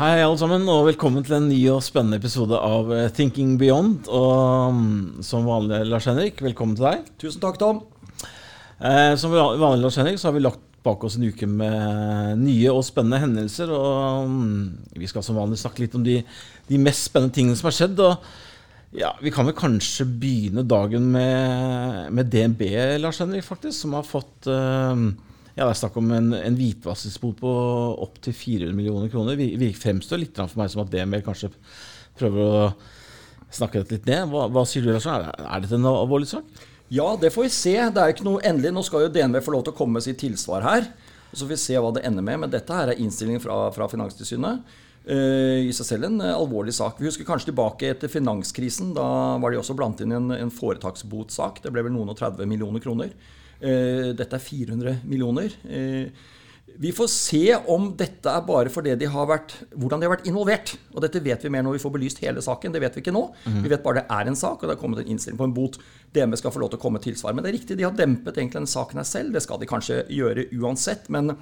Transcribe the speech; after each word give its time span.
Hei, 0.00 0.22
alle 0.24 0.38
sammen, 0.40 0.62
og 0.72 0.86
velkommen 0.86 1.20
til 1.20 1.34
en 1.36 1.50
ny 1.50 1.58
og 1.68 1.82
spennende 1.84 2.16
episode 2.16 2.56
av 2.56 2.86
eh, 2.96 3.10
Thinking 3.12 3.58
Beyond. 3.60 4.06
Og 4.08 4.72
mm, 4.72 5.18
som 5.28 5.44
vanlig, 5.44 5.82
Lars 5.90 6.06
Henrik, 6.08 6.40
velkommen 6.40 6.72
til 6.78 6.86
deg. 6.86 7.10
Tusen 7.20 7.42
takk, 7.42 7.58
Tom. 7.60 7.82
Eh, 8.80 9.12
som 9.20 9.34
vanlig, 9.36 9.82
Lars 9.82 9.98
Henrik, 10.00 10.16
så 10.16 10.30
har 10.30 10.38
vi 10.38 10.40
lagt 10.46 10.64
bak 10.80 11.04
oss 11.04 11.18
en 11.18 11.28
uke 11.28 11.44
med 11.44 12.40
nye 12.40 12.72
og 12.72 12.80
spennende 12.88 13.20
hendelser. 13.20 13.74
Og 13.76 14.32
mm, 14.32 14.64
vi 15.04 15.12
skal 15.12 15.26
som 15.26 15.36
vanlig 15.36 15.60
snakke 15.60 15.84
litt 15.84 16.00
om 16.00 16.08
de, 16.08 16.22
de 16.72 16.80
mest 16.80 17.10
spennende 17.10 17.36
tingene 17.36 17.60
som 17.60 17.68
har 17.68 17.76
skjedd. 17.82 18.00
Og 18.00 18.96
ja, 19.04 19.12
vi 19.20 19.36
kan 19.36 19.52
vel 19.52 19.58
kanskje 19.60 20.08
begynne 20.08 20.64
dagen 20.64 21.12
med, 21.12 22.06
med 22.08 22.32
DNB, 22.32 22.70
Lars 23.04 23.20
Henrik, 23.20 23.44
faktisk, 23.44 23.82
som 23.82 24.00
har 24.00 24.08
fått 24.08 24.48
eh, 24.48 25.10
ja, 25.60 25.66
Det 25.66 25.74
er 25.74 25.80
snakk 25.82 25.96
om 26.00 26.06
en, 26.16 26.32
en 26.32 26.54
hvitvaskingsbot 26.56 27.40
på 27.42 27.50
opptil 28.00 28.32
400 28.32 28.72
millioner 28.72 29.10
kroner. 29.12 29.36
Det 29.36 29.74
fremstår 29.76 30.22
litt 30.22 30.38
for 30.40 30.56
meg 30.56 30.70
som 30.72 30.80
at 30.86 30.92
DNB 30.92 31.18
kanskje 31.26 31.50
prøver 32.16 32.40
å 32.40 32.62
snakke 33.52 33.82
dette 33.82 33.98
litt 33.98 34.08
ned. 34.08 34.30
Hva, 34.32 34.46
hva 34.48 34.64
sier 34.64 34.86
du, 34.86 34.94
Lars? 34.94 35.04
Er, 35.10 35.26
er 35.36 35.60
dette 35.60 35.76
en 35.76 35.88
alvorlig 35.90 36.30
sak? 36.30 36.62
Ja, 36.88 37.10
det 37.20 37.34
får 37.34 37.44
vi 37.44 37.52
se. 37.52 37.74
Det 37.76 38.00
er 38.00 38.14
ikke 38.14 38.24
noe 38.24 38.40
endelig. 38.40 38.72
Nå 38.72 38.86
skal 38.88 39.04
jo 39.04 39.10
DNB 39.12 39.36
få 39.44 39.52
lov 39.52 39.66
til 39.66 39.74
å 39.74 39.76
komme 39.76 39.98
med 39.98 40.06
sitt 40.06 40.18
tilsvar 40.22 40.64
her. 40.64 40.88
Så 41.30 41.44
får 41.44 41.50
vi 41.52 41.58
se 41.62 41.76
hva 41.76 41.90
det 41.92 42.06
ender 42.08 42.24
med. 42.24 42.40
Men 42.46 42.54
dette 42.54 42.78
her 42.78 42.94
er 42.94 43.02
innstillingen 43.02 43.44
fra, 43.44 43.58
fra 43.76 43.90
Finanstilsynet. 43.92 44.64
Uh, 45.04 45.60
I 45.68 45.74
seg 45.76 45.90
selv 45.90 46.08
en 46.08 46.16
uh, 46.24 46.38
alvorlig 46.38 46.72
sak. 46.76 46.96
Vi 47.00 47.08
husker 47.10 47.28
kanskje 47.28 47.50
tilbake 47.50 47.92
etter 47.92 48.08
finanskrisen. 48.08 48.94
Da 48.96 49.04
var 49.44 49.52
de 49.52 49.60
også 49.60 49.76
blant 49.76 50.00
inn 50.00 50.16
en, 50.16 50.32
en 50.40 50.56
foretaksbotsak. 50.56 51.60
Det 51.66 51.74
ble 51.74 51.84
vel 51.84 51.94
noen 51.94 52.14
og 52.14 52.18
30 52.18 52.48
millioner 52.48 52.80
kroner. 52.80 53.12
Eh, 53.60 54.10
dette 54.16 54.36
er 54.36 54.42
400 54.42 55.00
millioner. 55.04 55.52
Eh, 55.68 56.08
vi 56.80 56.92
får 56.96 57.08
se 57.12 57.42
om 57.68 57.90
dette 57.98 58.30
er 58.30 58.44
bare 58.46 58.70
fordi 58.72 58.94
de 58.96 59.08
har 59.10 59.26
vært, 59.28 59.52
hvordan 59.74 60.00
de 60.00 60.06
har 60.06 60.14
vært 60.14 60.28
involvert. 60.30 60.72
Og 60.94 61.02
dette 61.04 61.20
vet 61.20 61.42
vi 61.44 61.52
mer 61.52 61.64
når 61.66 61.76
vi 61.76 61.82
får 61.82 61.92
belyst 61.92 62.22
hele 62.24 62.40
saken. 62.44 62.72
Det 62.72 62.80
vet 62.80 62.96
vi 62.96 63.02
ikke 63.04 63.14
nå. 63.14 63.26
Mm. 63.44 63.60
Vi 63.66 63.72
vet 63.72 63.84
bare 63.84 64.00
det 64.00 64.16
er 64.16 64.30
en 64.30 64.38
sak, 64.38 64.62
og 64.62 64.68
det 64.68 64.76
har 64.76 64.80
kommet 64.80 65.02
en 65.02 65.10
innstilling 65.12 65.40
på 65.40 65.48
en 65.50 65.56
bot. 65.56 65.76
DME 66.14 66.38
skal 66.40 66.54
få 66.54 66.62
lov 66.62 66.72
til 66.72 66.80
å 66.80 66.84
komme 66.86 67.02
tilsvar. 67.02 67.34
Men 67.36 67.44
det 67.44 67.52
er 67.52 67.58
riktig, 67.58 67.76
de 67.76 67.84
har 67.84 67.96
dempet 67.96 68.38
egentlig 68.38 68.62
den 68.62 68.70
saken 68.70 69.02
her 69.02 69.08
selv. 69.08 69.34
Det 69.36 69.44
skal 69.44 69.60
de 69.60 69.68
kanskje 69.68 70.04
gjøre 70.08 70.46
uansett. 70.56 71.10
Men, 71.12 71.34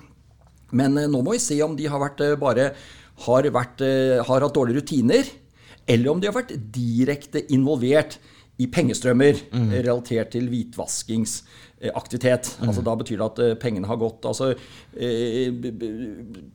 men 0.72 0.98
eh, 0.98 1.10
nå 1.10 1.22
må 1.22 1.36
vi 1.36 1.44
se 1.44 1.60
om 1.62 1.76
de 1.78 1.86
har 1.86 2.02
vært 2.02 2.24
bare 2.40 2.72
har, 3.28 3.50
vært, 3.54 3.82
har 4.26 4.44
hatt 4.46 4.54
dårlige 4.54 4.78
rutiner, 4.82 5.30
eller 5.90 6.10
om 6.12 6.20
de 6.22 6.28
har 6.28 6.36
vært 6.36 6.52
direkte 6.74 7.42
involvert 7.54 8.18
i 8.58 8.66
pengestrømmer 8.74 9.38
mm. 9.52 9.68
relatert 9.86 10.32
til 10.34 10.48
hvitvaskingsaktivitet. 10.50 12.48
Mm. 12.58 12.68
Altså 12.68 12.82
Da 12.82 12.94
betyr 12.98 13.20
det 13.20 13.26
at 13.28 13.38
eh, 13.44 13.54
pengene 13.62 13.86
har 13.86 13.98
gått 14.00 14.26
altså, 14.26 14.50
eh, 14.98 15.52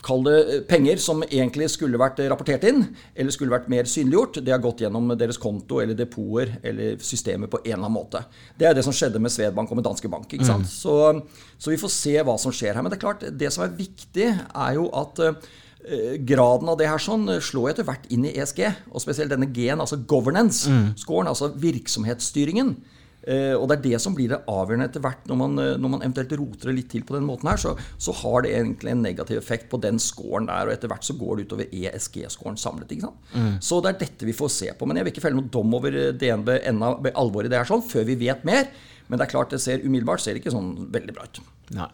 Kall 0.03 0.25
det 0.27 0.67
penger 0.67 0.99
som 0.99 1.23
egentlig 1.23 1.69
skulle 1.71 2.01
vært 2.01 2.19
rapportert 2.27 2.67
inn, 2.67 2.83
eller 3.15 3.31
skulle 3.31 3.55
vært 3.55 3.71
mer 3.71 3.87
synliggjort. 3.87 4.41
Det 4.43 4.51
har 4.51 4.63
gått 4.63 4.83
gjennom 4.83 5.15
deres 5.15 5.39
konto 5.39 5.79
eller 5.83 5.95
depoter 5.97 6.57
eller 6.63 6.99
systemet 6.99 7.51
på 7.51 7.63
en 7.63 7.71
eller 7.71 7.85
annen 7.85 7.95
måte. 7.95 8.25
Det 8.59 8.67
er 8.67 8.75
det 8.75 8.83
som 8.83 8.95
skjedde 8.95 9.23
med 9.23 9.31
Svedbank 9.31 9.71
og 9.71 9.79
med 9.79 9.87
Danske 9.87 10.11
Bank. 10.11 10.27
Mm. 10.27 10.67
Så, 10.67 10.99
så, 11.57 11.71
vi 11.71 11.79
får 11.79 11.91
se 11.95 12.17
hva 12.19 12.37
som 12.41 12.51
skjer 12.51 12.75
her. 12.75 12.83
Men 12.83 12.91
det 12.91 12.99
er 12.99 13.07
klart, 13.07 13.23
det 13.31 13.49
som 13.55 13.63
er 13.63 13.77
viktig, 13.79 14.27
er 14.27 14.71
jo 14.75 14.89
at 14.99 15.23
eh, 15.23 15.37
Eh, 15.72 15.72
graden 16.23 16.71
av 16.71 16.79
det 16.79 16.89
her 16.89 17.01
sånn 17.01 17.27
eh, 17.31 17.43
slår 17.43 17.73
etter 17.73 17.87
hvert 17.87 18.09
inn 18.13 18.27
i 18.29 18.33
ESG, 18.37 18.65
og 18.91 19.03
spesielt 19.03 19.33
denne 19.33 19.49
G-en, 19.53 19.83
altså 19.83 19.99
governance-scoren, 20.09 21.27
mm. 21.27 21.31
altså 21.33 21.53
virksomhetsstyringen. 21.59 22.75
Uh, 23.23 23.55
og 23.55 23.69
det 23.71 23.77
er 23.77 23.83
det 23.85 23.99
som 24.03 24.11
blir 24.11 24.33
det 24.33 24.41
avgjørende 24.51 24.89
etter 24.89 24.99
hvert, 24.99 25.21
når 25.31 25.37
man, 25.39 25.53
når 25.55 25.91
man 25.93 26.01
eventuelt 26.03 26.33
roter 26.41 26.67
det 26.67 26.73
litt 26.75 26.89
til 26.91 27.05
på 27.07 27.15
den 27.15 27.23
måten 27.23 27.47
her, 27.47 27.61
så, 27.61 27.71
så, 27.95 28.11
har 28.19 28.43
det 28.43 28.51
egentlig 28.51 28.91
en 28.91 29.05
negativ 29.05 29.39
effekt 29.39 29.69
på 29.71 29.79
den 29.79 29.95
scoren 30.03 30.49
der, 30.49 30.67
og 30.67 30.73
etter 30.73 30.91
hvert 30.91 31.07
så 31.07 31.15
går 31.15 31.39
det 31.39 31.45
utover 31.47 31.71
ESG-scoren 31.71 32.59
samlet. 32.59 32.91
ikke 32.91 33.07
sant? 33.07 33.29
Mm. 33.31 33.53
Så 33.63 33.79
det 33.79 33.93
er 33.93 34.01
dette 34.01 34.27
vi 34.27 34.35
får 34.35 34.51
se 34.51 34.73
på. 34.75 34.89
Men 34.89 34.99
jeg 34.99 35.07
vil 35.07 35.15
ikke 35.15 35.23
felle 35.23 35.39
noen 35.39 35.53
dom 35.55 35.79
over 35.79 35.95
DNB 36.19 36.51
ennå 36.57 36.97
med 37.05 37.15
alvor 37.23 37.47
i 37.47 37.53
det 37.53 37.61
her 37.61 37.71
sånn, 37.71 37.85
før 37.87 38.09
vi 38.11 38.19
vet 38.25 38.43
mer. 38.49 38.67
Men 39.07 39.19
det 39.19 39.27
er 39.27 39.33
klart 39.37 39.55
det 39.55 39.63
ser 39.63 39.83
umiddelbart 39.83 40.23
ser 40.23 40.35
det 40.35 40.43
ikke 40.43 40.55
sånn 40.55 40.73
veldig 40.91 41.15
bra 41.15 41.27
ut. 41.27 41.39
Nei. 41.77 41.87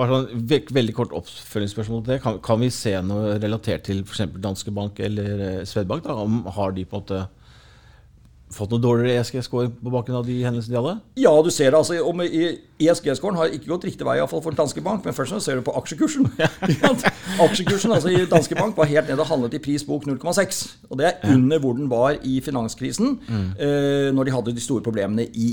Bare 0.00 0.16
sånn 0.16 0.46
veldig 0.72 0.94
kort 0.96 1.12
oppfølgingsspørsmål 1.18 2.06
til 2.06 2.14
det. 2.14 2.22
Kan, 2.24 2.38
kan, 2.44 2.62
vi 2.62 2.70
se 2.72 2.94
noe 3.04 3.34
relatert 3.36 3.84
til 3.84 4.00
f.eks. 4.06 4.30
Danske 4.40 4.72
Bank 4.72 5.00
eller 5.04 5.44
eh, 5.44 5.60
Swedbank? 5.68 6.06
Da? 6.06 6.16
Om, 6.24 6.46
har 6.56 6.72
de 6.76 6.86
på 6.88 6.96
en 6.96 7.04
måte 7.04 7.20
fått 8.50 8.72
noe 8.72 8.82
dårligere 8.82 9.20
ESG-score 9.20 9.68
på 9.78 9.92
bakgrunn 9.92 10.18
av 10.18 10.26
de 10.26 10.40
hendelsene 10.42 10.74
de 10.74 10.80
hadde? 10.80 10.94
Ja, 11.22 11.30
du 11.44 11.50
ser 11.54 11.70
det. 11.70 11.78
altså, 11.78 11.94
ESG-scoren 12.80 13.38
har 13.38 13.52
ikke 13.54 13.70
gått 13.70 13.86
riktig 13.86 14.06
vei 14.06 14.16
iallfall 14.18 14.42
for 14.42 14.56
Danske 14.56 14.82
Bank, 14.82 15.04
men 15.06 15.14
først 15.14 15.36
og 15.36 15.44
ser 15.44 15.60
du 15.60 15.66
på 15.66 15.74
aksjekursen. 15.78 16.26
aksjekursen 17.46 17.94
altså 17.94 18.10
i 18.10 18.24
Danske 18.30 18.58
Bank 18.58 18.78
var 18.78 18.90
helt 18.90 19.12
ned 19.12 19.22
og 19.22 19.30
handlet 19.30 19.54
i 19.60 19.62
pris 19.62 19.84
bok 19.86 20.08
0,6. 20.08 20.62
Og 20.90 20.98
det 20.98 21.12
er 21.12 21.34
under 21.34 21.62
hvor 21.62 21.78
den 21.78 21.90
var 21.92 22.18
i 22.26 22.40
finanskrisen, 22.44 23.20
mm. 23.28 23.50
eh, 23.54 24.08
når 24.16 24.26
de 24.26 24.34
hadde 24.38 24.56
de 24.56 24.64
store 24.64 24.86
problemene 24.86 25.28
i 25.30 25.52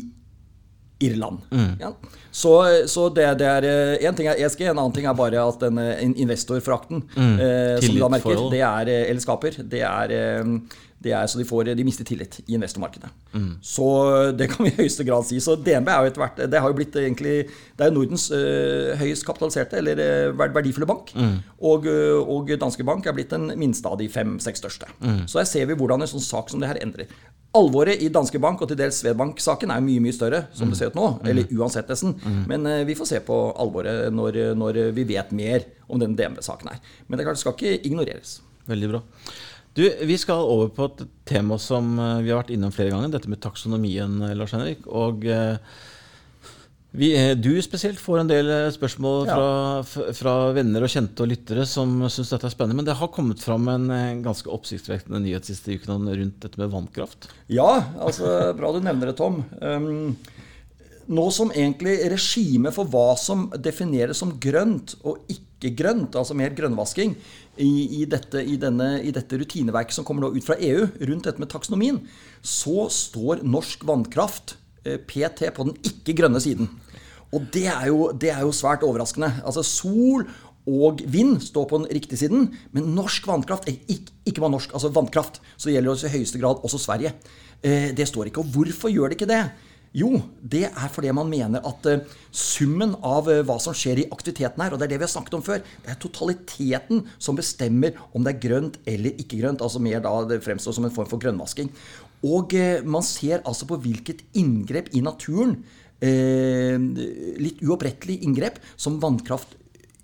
Irland. 0.99 1.43
Mm. 1.51 1.77
Ja. 1.79 1.91
Så, 2.31 2.51
så, 2.87 3.07
det, 3.09 3.27
det 3.39 3.47
er 3.49 3.67
eh, 4.01 4.09
ting 4.15 4.29
er 4.29 4.39
ESG, 4.41 4.65
en 4.67 4.77
annen 4.77 4.93
ting 4.95 5.07
er 5.09 5.15
bare 5.17 5.41
at 5.41 5.61
den 5.63 5.79
investorforakten 6.17 7.05
mm. 7.13 7.37
eh, 7.37 7.77
som 7.83 7.95
du 7.95 8.01
da 8.01 8.11
merker, 8.13 8.43
det 8.51 8.61
er, 8.61 8.91
eh, 8.93 9.07
eller 9.11 9.23
skaper, 9.23 9.61
det 9.65 9.81
er 9.85 10.13
eh, 10.17 10.51
det 10.97 11.11
er 11.13 11.27
så 11.29 11.37
de, 11.37 11.45
får, 11.45 11.67
de 11.77 11.83
mister 11.85 12.05
tillit 12.09 12.39
i 12.47 12.55
investormarkedet. 12.57 13.09
Mm. 13.29 13.51
Så 13.61 13.85
det 14.33 14.47
kan 14.49 14.65
vi 14.65 14.71
i 14.71 14.77
høyeste 14.79 15.05
grad 15.05 15.27
si. 15.27 15.37
Så 15.43 15.53
DNB 15.61 15.91
er 15.93 16.01
jo 16.01 16.09
etter 16.09 16.23
hvert 16.23 16.39
Det 16.49 16.61
har 16.63 16.71
jo 16.73 16.77
blitt 16.79 16.97
egentlig 16.97 17.35
Det 17.77 17.85
er 17.85 17.93
Nordens 17.93 18.25
øh, 18.33 18.95
høyest 18.97 19.27
kapitaliserte, 19.27 19.77
eller 19.77 20.33
verdifulle 20.33 20.89
bank. 20.89 21.13
Mm. 21.13 21.35
Og, 21.69 21.85
og, 22.25 22.49
Danske 22.57 22.85
Bank 22.85 23.05
er 23.05 23.13
blitt 23.13 23.29
den 23.29 23.51
minste 23.61 23.93
av 23.93 24.01
de 24.01 24.09
fem-seks 24.09 24.65
største. 24.65 24.89
Mm. 24.97 25.27
Så 25.29 25.37
her 25.43 25.49
ser 25.53 25.69
vi 25.69 25.77
hvordan 25.77 26.01
en 26.01 26.09
sånn 26.09 26.25
sak 26.25 26.49
som 26.49 26.65
det 26.65 26.73
her 26.73 26.81
endrer. 26.81 27.13
Alvoret 27.55 28.01
i 28.03 28.09
Danske 28.13 28.41
Bank 28.43 28.61
og 28.61 28.69
til 28.69 28.77
dels 28.79 28.99
Svedbank-saken 29.01 29.71
er 29.73 29.83
mye 29.85 30.01
mye 30.03 30.15
større, 30.15 30.43
som 30.53 30.69
det 30.69 30.77
ser 30.79 30.91
ut 30.91 30.97
nå. 30.99 31.07
Mm. 31.15 31.29
Eller 31.31 31.53
uansett, 31.57 31.87
nesten. 31.89 32.17
Mm. 32.19 32.41
Men 32.51 32.67
vi 32.85 32.97
får 32.97 33.11
se 33.13 33.21
på 33.25 33.37
alvoret 33.57 34.11
når, 34.13 34.41
når 34.59 34.81
vi 34.97 35.07
vet 35.09 35.31
mer 35.33 35.65
om 35.87 36.01
den 36.01 36.17
DNB-saken 36.19 36.73
her. 36.73 36.83
Men 37.07 37.17
det 37.17 37.23
er 37.23 37.29
klart, 37.29 37.39
det 37.39 37.45
skal 37.45 37.55
ikke 37.55 37.87
ignoreres. 37.87 38.39
Veldig 38.67 38.91
bra. 38.91 39.01
Du, 39.77 39.83
Vi 40.05 40.17
skal 40.17 40.41
over 40.41 40.71
på 40.73 40.87
et 40.89 41.03
tema 41.29 41.59
som 41.61 41.99
eh, 42.01 42.23
vi 42.25 42.31
har 42.31 42.39
vært 42.39 42.55
innom 42.55 42.73
flere 42.73 42.89
ganger. 42.95 43.11
Dette 43.13 43.29
med 43.29 43.43
taksonomien, 43.43 44.15
eh, 44.25 44.33
Lars 44.33 44.55
Henrik. 44.55 44.87
Og 44.89 45.27
eh, 45.29 45.59
vi, 46.97 47.11
du 47.37 47.51
spesielt 47.61 47.99
får 48.01 48.23
en 48.23 48.31
del 48.31 48.49
spørsmål 48.73 49.27
fra, 49.29 49.49
ja. 49.83 50.13
fra 50.17 50.35
venner 50.57 50.85
og 50.85 50.91
kjente 50.91 51.23
og 51.25 51.29
lyttere 51.31 51.67
som 51.69 51.99
syns 52.09 52.33
dette 52.33 52.49
er 52.49 52.55
spennende. 52.55 52.79
Men 52.81 52.89
det 52.89 52.97
har 52.99 53.11
kommet 53.13 53.43
fram 53.43 53.69
en 53.73 54.23
ganske 54.25 54.49
oppsiktsvekkende 54.51 55.21
nyhet 55.23 55.47
siste 55.47 55.77
uken 55.77 56.09
rundt 56.09 56.41
dette 56.43 56.61
med 56.61 56.73
vannkraft. 56.73 57.29
Ja, 57.53 57.69
altså 58.01 58.51
bra 58.57 58.73
du 58.73 58.81
nevner 58.81 59.11
det, 59.11 59.17
Tom. 59.21 59.43
Um, 59.61 60.17
nå 61.07 61.27
som 61.31 61.51
egentlig 61.55 61.99
regimet 62.11 62.75
for 62.75 62.89
hva 62.91 63.13
som 63.19 63.47
defineres 63.63 64.19
som 64.19 64.33
grønt 64.43 64.97
og 65.07 65.23
ikke 65.31 65.71
grønt, 65.77 66.17
altså 66.19 66.35
mer 66.37 66.55
grønnvasking, 66.55 67.15
i, 67.57 68.01
i, 68.01 68.05
dette, 68.09 68.43
i, 68.43 68.57
denne, 68.61 68.97
i, 69.01 69.13
dette, 69.15 69.39
rutineverket 69.39 69.95
som 69.95 70.05
kommer 70.05 70.25
nå 70.27 70.35
ut 70.35 70.45
fra 70.45 70.59
EU 70.61 70.83
rundt 71.09 71.29
dette 71.29 71.41
med 71.41 71.49
taksonomien, 71.49 72.01
så 72.45 72.85
står 72.93 73.41
norsk 73.47 73.87
vannkraft 73.87 74.57
eh, 74.83 74.99
PT 74.99 75.49
på 75.55 75.65
den 75.69 75.79
ikke 75.87 76.13
grønne 76.19 76.41
siden. 76.43 76.69
Og 77.35 77.47
det 77.53 77.67
er 77.67 77.87
jo, 77.89 78.11
det 78.15 78.31
er 78.31 78.43
jo 78.45 78.55
svært 78.55 78.85
overraskende. 78.87 79.31
Altså 79.43 79.63
Sol 79.65 80.27
og 80.67 80.99
vind 81.07 81.37
står 81.43 81.67
på 81.69 81.79
den 81.79 81.89
riktige 81.95 82.19
siden, 82.19 82.49
men 82.75 82.91
norsk 82.95 83.27
vannkraft 83.27 83.69
ikke, 83.71 84.11
ikke 84.27 84.43
bare 84.43 84.51
norsk, 84.51 84.73
altså 84.75 84.91
vannkraft, 84.91 85.39
så 85.55 85.71
gjelder 85.71 85.95
det 85.95 86.09
i 86.09 86.17
høyeste 86.17 86.41
grad 86.41 86.59
også 86.67 86.81
Sverige. 86.83 87.13
Eh, 87.63 87.93
det 87.95 88.07
står 88.09 88.27
ikke. 88.27 88.43
Og 88.43 88.51
hvorfor 88.51 88.91
gjør 88.91 89.11
det 89.11 89.19
ikke 89.19 89.31
det? 89.31 89.45
Jo, 89.95 90.19
det 90.43 90.65
er 90.67 90.89
fordi 90.91 91.13
man 91.15 91.29
mener 91.31 91.63
at 91.65 91.87
uh, 91.87 92.17
summen 92.35 92.91
av 93.07 93.29
uh, 93.31 93.39
hva 93.47 93.55
som 93.63 93.73
skjer 93.73 94.03
i 94.03 94.09
aktiviteten 94.11 94.61
her, 94.61 94.75
og 94.75 94.81
det 94.81 94.85
er 94.85 94.91
det 94.91 94.99
vi 94.99 95.07
har 95.07 95.13
snakket 95.13 95.37
om 95.39 95.45
før, 95.45 95.63
det 95.63 95.93
er 95.93 96.01
totaliteten 96.03 97.05
som 97.15 97.39
bestemmer 97.39 97.95
om 98.11 98.25
det 98.25 98.35
er 98.35 98.43
grønt 98.43 98.77
eller 98.85 99.15
ikke 99.15 99.39
grønt. 99.39 99.63
Altså 99.63 99.81
mer 99.81 100.03
da 100.03 100.11
det 100.27 100.43
fremstår 100.45 100.75
som 100.75 100.85
en 100.85 100.93
form 100.93 101.07
for 101.09 101.23
grønnvasking. 101.23 101.71
Og 102.27 102.53
man 102.89 103.05
ser 103.05 103.43
altså 103.45 103.67
på 103.69 103.77
hvilket 103.79 104.23
inngrep 104.37 104.91
i 104.97 105.03
naturen, 105.05 105.59
litt 106.01 107.61
uopprettelig 107.65 108.19
inngrep, 108.21 108.59
som 108.77 108.99
vannkraft 109.01 109.55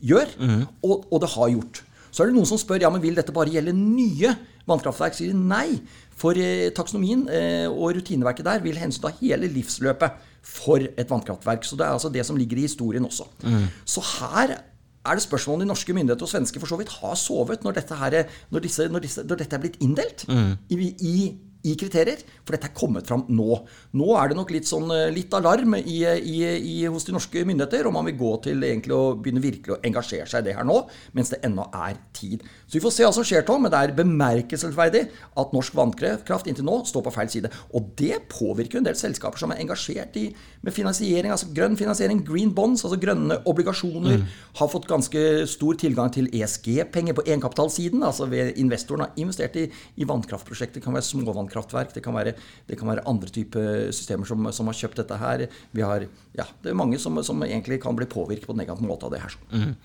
gjør, 0.04 0.32
mm. 0.40 0.64
og, 0.84 1.04
og 1.14 1.22
det 1.22 1.30
har 1.36 1.52
gjort. 1.54 1.84
Så 2.14 2.24
er 2.24 2.30
det 2.30 2.38
noen 2.38 2.50
som 2.50 2.60
spør 2.62 2.84
ja, 2.84 2.92
men 2.94 3.02
vil 3.04 3.18
dette 3.18 3.34
bare 3.34 3.54
gjelde 3.54 3.74
nye 3.78 4.34
vannkraftverk. 4.70 5.16
Sier 5.18 5.34
de 5.34 5.46
nei. 5.50 5.80
For 6.20 6.38
eh, 6.38 6.70
taksonomien 6.78 7.24
eh, 7.34 7.66
og 7.72 7.96
rutineverket 7.98 8.46
der 8.46 8.62
vil 8.64 8.78
hensynta 8.78 9.10
hele 9.18 9.50
livsløpet 9.50 10.20
for 10.46 10.84
et 10.84 11.10
vannkraftverk. 11.10 11.66
Så 11.66 11.80
det 11.80 11.88
er 11.88 11.96
altså 11.96 12.12
det 12.14 12.26
som 12.28 12.38
ligger 12.38 12.62
i 12.62 12.68
historien 12.68 13.08
også. 13.08 13.26
Mm. 13.42 13.66
Så 13.90 14.04
her 14.20 14.60
er 15.04 15.18
det 15.18 15.24
spørsmål 15.26 15.58
om 15.58 15.64
de 15.64 15.72
norske 15.72 15.96
myndigheter 15.96 16.28
og 16.28 16.32
svenske 16.32 16.62
for 16.62 16.70
så 16.70 16.78
vidt 16.80 16.94
har 17.02 17.18
sovet 17.20 17.66
når 17.66 17.80
dette, 17.80 17.98
her, 17.98 18.20
når 18.54 18.64
disse, 18.64 18.86
når 18.92 19.04
disse, 19.04 19.24
når 19.28 19.42
dette 19.42 19.58
er 19.58 19.64
blitt 19.66 19.82
inndelt 19.84 20.24
mm. 20.30 20.54
i, 20.70 20.78
i, 20.94 21.16
i 21.64 21.76
kriterier, 21.80 22.20
for 22.44 22.56
dette 22.56 22.68
er 22.68 22.76
kommet 22.76 23.08
fram 23.08 23.24
nå. 23.32 23.56
Nå 23.96 24.08
er 24.20 24.32
det 24.32 24.38
nok 24.38 24.52
litt, 24.52 24.68
sånn, 24.68 24.90
eh, 24.92 25.12
litt 25.16 25.32
alarm 25.38 25.78
i, 25.80 26.02
i, 26.04 26.40
i, 26.60 26.76
hos 26.92 27.08
de 27.08 27.16
norske 27.16 27.44
myndigheter 27.48 27.88
om 27.88 27.96
man 27.96 28.08
vil 28.10 28.18
gå 28.20 28.32
til 28.50 28.66
egentlig 28.68 28.96
å 28.96 29.14
begynne 29.16 29.44
virkelig 29.44 29.78
å 29.78 29.80
engasjere 29.88 30.28
seg 30.28 30.44
i 30.44 30.50
det 30.50 30.58
her 30.58 30.68
nå, 30.68 30.82
mens 31.16 31.32
det 31.32 31.40
ennå 31.48 31.70
er 31.72 31.96
tid. 32.16 32.44
Så 32.68 32.78
vi 32.78 32.84
får 32.84 32.96
se 32.96 33.08
hva 33.08 33.14
som 33.16 33.28
skjer, 33.28 33.46
Tom, 33.48 33.64
men 33.64 33.72
det 33.72 33.80
er 33.80 33.96
bemerkelsesverdig 33.96 35.06
at 35.40 35.56
norsk 35.56 35.78
vannkraft 35.80 36.50
inntil 36.52 36.68
nå 36.68 36.82
står 36.90 37.06
på 37.08 37.16
feil 37.16 37.32
side. 37.32 37.54
Og 37.72 37.94
det 38.00 38.20
påvirker 38.34 38.82
en 38.82 38.90
del 38.90 39.00
selskaper 39.00 39.40
som 39.40 39.56
er 39.56 39.64
engasjert 39.64 40.20
i, 40.20 40.26
med 40.64 40.76
finansiering, 40.76 41.32
altså 41.32 41.52
grønn 41.56 41.80
finansiering, 41.80 42.26
green 42.28 42.52
bonds, 42.56 42.84
altså 42.84 43.00
grønne 43.00 43.40
obligasjoner, 43.48 44.20
mm. 44.20 44.28
har 44.60 44.72
fått 44.72 44.90
ganske 44.92 45.24
stor 45.48 45.80
tilgang 45.80 46.12
til 46.12 46.28
ESG-penger 46.28 47.16
på 47.16 47.28
egenkapitalsiden, 47.30 48.04
altså 48.04 48.28
ved 48.32 48.60
investoren 48.60 49.08
har 49.08 49.16
investert 49.24 49.56
i, 49.60 49.70
i 49.96 50.08
vannkraftprosjekter, 50.10 50.84
kan 50.84 50.96
være 50.96 51.08
småvannkraft 51.08 51.53
vannkraftverk, 51.54 51.94
det 51.94 52.04
kan 52.04 52.16
være, 52.16 52.34
det 52.68 52.78
kan 52.78 52.90
være 52.90 53.06
andre 53.08 53.30
typer 53.30 53.92
systemer 53.92 54.26
som, 54.26 54.52
som, 54.52 54.68
har 54.68 54.78
kjøpt 54.78 55.02
dette 55.02 55.18
her. 55.18 55.46
Vi 55.72 55.82
har, 55.82 56.06
ja, 56.38 56.46
det 56.64 56.72
er 56.72 56.78
mange 56.78 57.00
som, 57.00 57.22
som 57.24 57.42
egentlig 57.44 57.82
kan 57.82 57.96
bli 57.96 58.06
påvirket 58.06 58.48
på 58.48 58.54
en 58.54 58.62
negativ 58.64 58.88
måte 58.88 59.06
av 59.06 59.14
det 59.14 59.22
her. 59.24 59.36
Mm. 59.52 59.76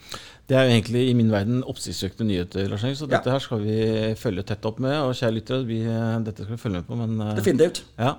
Det 0.48 0.56
er 0.56 0.64
jo 0.64 0.76
egentlig 0.76 1.08
i 1.08 1.16
min 1.16 1.32
verden 1.32 1.64
oppsiktsvekkende 1.68 2.30
nyheter, 2.32 2.68
Lars 2.70 2.86
Henrik, 2.86 3.00
så 3.00 3.08
dette 3.08 3.28
ja. 3.28 3.34
her 3.34 3.44
skal 3.44 3.60
vi 3.64 4.14
følge 4.16 4.46
tett 4.48 4.64
opp 4.68 4.80
med. 4.80 4.96
Og 5.02 5.16
kjære 5.18 5.36
lyttere, 5.36 5.82
dette 6.24 6.46
skal 6.46 6.56
vi 6.56 6.62
følge 6.62 6.80
med 6.80 6.88
på. 6.88 6.96
Men, 6.96 7.18
eh, 7.26 7.36
Definitivt. 7.36 7.82
Ja. 7.98 8.16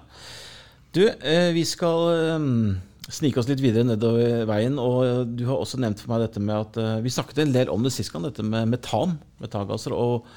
Du, 0.94 1.04
eh, 1.06 1.50
vi 1.54 1.63
skal 1.69 2.38
um, 2.38 2.78
snike 3.10 3.42
oss 3.42 3.50
litt 3.50 3.62
videre 3.62 3.88
nedover 3.88 4.45
veien. 4.50 4.78
Og 4.81 5.34
du 5.38 5.48
har 5.50 5.57
også 5.57 5.81
nevnt 5.81 6.02
for 6.04 6.13
meg 6.13 6.28
dette 6.28 6.42
med 6.44 6.54
at 6.57 7.02
Vi 7.06 7.13
snakket 7.13 7.42
en 7.42 7.56
del 7.56 7.74
om 7.74 7.86
det 7.86 7.94
sist 7.95 8.13
gang, 8.13 8.28
dette 8.30 8.45
med 8.45 8.69
metan, 8.69 9.18
metangasser. 9.42 9.98
og 9.98 10.30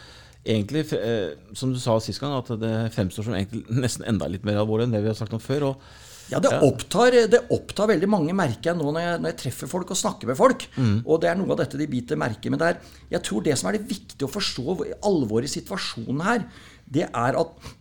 egentlig, 0.44 0.87
eh, 0.97 1.35
som 1.55 1.73
du 1.73 1.81
sa 1.81 1.99
sist 2.03 2.23
gang, 2.23 2.35
at 2.37 2.50
det 2.61 2.73
fremstår 2.94 3.29
som 3.29 3.37
nesten 3.83 4.06
enda 4.09 4.31
litt 4.31 4.47
mer 4.49 4.62
alvorlig 4.62 4.89
enn 4.89 4.97
det 4.97 5.05
vi 5.05 5.12
har 5.12 5.19
sagt 5.19 5.37
om 5.37 5.43
før. 5.43 5.73
og 5.73 6.11
ja, 6.33 6.39
det 6.41 6.53
opptar, 6.65 7.12
det 7.29 7.43
opptar, 7.53 7.91
veldig 7.91 8.09
mange, 8.09 8.35
merker 8.37 8.71
jeg 8.71 8.79
nå 8.79 8.89
når 8.89 9.03
jeg, 9.03 9.21
når 9.21 9.33
jeg, 9.33 9.39
treffer 9.43 9.69
folk 9.69 9.91
og 9.93 9.99
snakker 9.99 10.31
med 10.31 10.39
folk. 10.39 10.65
Mm. 10.79 11.03
Og 11.05 11.21
det 11.21 11.29
er 11.29 11.37
noe 11.37 11.53
av 11.53 11.61
dette 11.61 11.81
de 11.81 11.89
biter 11.91 12.21
merke 12.21 12.53
med 12.53 12.62
der. 12.62 12.79
Jeg 13.12 13.25
tror 13.27 13.44
det 13.44 13.56
som 13.61 13.69
er 13.69 13.77
det 13.77 13.91
viktige 13.91 14.29
å 14.29 14.33
forstå 14.33 14.77
alvoret 15.09 15.50
i 15.50 15.53
situasjonen 15.59 16.23
her, 16.25 16.47
det 16.93 17.09
er 17.11 17.39
at 17.43 17.73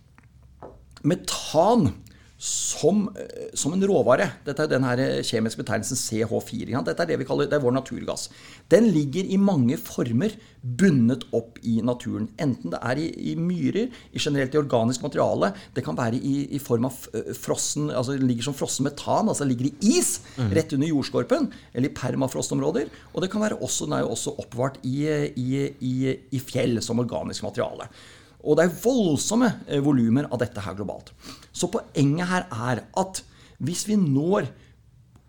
metan 1.08 1.94
som, 2.42 3.04
eh, 3.14 3.52
som, 3.54 3.74
en 3.76 3.84
råvare. 3.86 4.26
Dette 4.48 4.64
er 4.64 4.70
den 4.72 4.86
her 4.88 5.22
kjemiske 5.22 5.62
betegnelsen 5.62 6.00
CH4. 6.00 6.80
Dette 6.88 7.04
er 7.04 7.10
det 7.12 7.20
vi 7.22 7.28
kaller 7.30 7.46
det 7.46 7.60
er 7.60 7.62
vår 7.62 7.76
naturgass. 7.76 8.32
Den 8.72 8.88
ligger 8.90 9.28
i 9.30 9.38
mange 9.38 9.78
former 9.78 10.34
bundet 10.62 11.28
opp 11.38 11.60
i 11.62 11.76
naturen. 11.86 12.32
Enten 12.42 12.74
det 12.74 12.80
er 12.82 12.98
i, 12.98 13.06
i 13.30 13.36
myrer, 13.38 13.92
i 14.10 14.22
generelt 14.22 14.58
i 14.58 14.62
organisk 14.62 15.06
materiale. 15.06 15.52
Det 15.76 15.84
kan 15.86 15.98
være 16.00 16.18
i, 16.18 16.48
i 16.58 16.62
form 16.62 16.88
av 16.90 16.98
eh, 17.14 17.30
frossen, 17.38 17.92
altså 17.94 18.18
det 18.18 18.26
ligger 18.26 18.50
som 18.50 18.58
frossen 18.58 18.90
metan, 18.90 19.30
altså 19.30 19.46
det 19.46 19.54
ligger 19.54 19.70
i 19.70 20.00
is 20.00 20.16
mm. 20.40 20.50
rett 20.58 20.74
under 20.74 20.90
jordskorpen, 20.90 21.52
eller 21.76 21.92
i 21.92 21.94
permafrostområder. 21.94 22.90
Og 23.14 23.22
det 23.22 23.30
kan 23.30 23.46
være 23.46 23.60
også, 23.62 23.86
den 23.86 24.00
er 24.00 24.08
jo 24.08 24.16
også 24.16 24.34
oppvart 24.42 24.82
i, 24.82 25.06
i 25.78 26.42
fjell 26.42 26.82
som 26.82 27.06
organisk 27.06 27.46
materiale. 27.46 27.86
Og 28.42 28.58
det 28.58 28.66
er 28.66 28.80
voldsomme 28.84 29.52
eh, 29.68 29.84
volumer 29.84 30.30
av 30.32 30.42
dette 30.42 30.64
her 30.64 30.78
globalt. 30.78 31.14
Så 31.54 31.70
poenget 31.72 32.30
her 32.32 32.48
er 32.50 32.84
at 32.98 33.24
hvis 33.62 33.86
vi 33.90 33.98
når 34.00 34.50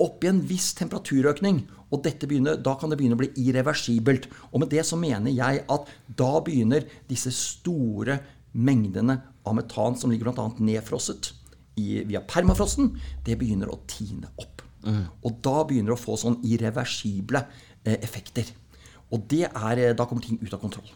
opp 0.03 0.25
i 0.25 0.31
en 0.31 0.41
viss 0.49 0.73
temperaturøkning, 0.79 1.63
og 1.93 2.01
dette 2.07 2.27
begynner, 2.29 2.57
da 2.57 2.73
kan 2.81 2.91
det 2.91 2.97
begynne 2.99 3.19
å 3.19 3.21
bli 3.21 3.29
irreversibelt. 3.45 4.27
Og 4.51 4.63
med 4.63 4.73
det 4.73 4.85
så 4.89 4.97
mener 4.99 5.35
jeg 5.35 5.61
at 5.71 5.91
da 6.09 6.31
begynner 6.45 6.87
disse 7.11 7.31
store 7.37 8.17
mengdene 8.53 9.19
av 9.45 9.57
metan 9.59 9.97
som 9.99 10.13
ligger 10.13 10.33
bl.a. 10.33 10.49
nedfrosset 10.65 11.35
i, 11.77 12.03
via 12.09 12.23
permafrosten, 12.29 12.95
det 13.27 13.37
begynner 13.41 13.71
å 13.73 13.83
tine 13.91 14.33
opp. 14.41 14.65
Mm. 14.83 15.05
Og 15.23 15.39
da 15.45 15.61
begynner 15.69 15.93
det 15.93 15.99
å 16.01 16.03
få 16.03 16.17
sånn 16.21 16.41
irreversible 16.49 17.45
eh, 17.85 17.99
effekter. 18.01 18.49
Og 19.13 19.29
det 19.31 19.45
er, 19.51 19.79
eh, 19.79 19.95
da 19.97 20.09
kommer 20.09 20.25
ting 20.25 20.41
ut 20.43 20.53
av 20.53 20.63
kontroll. 20.63 20.89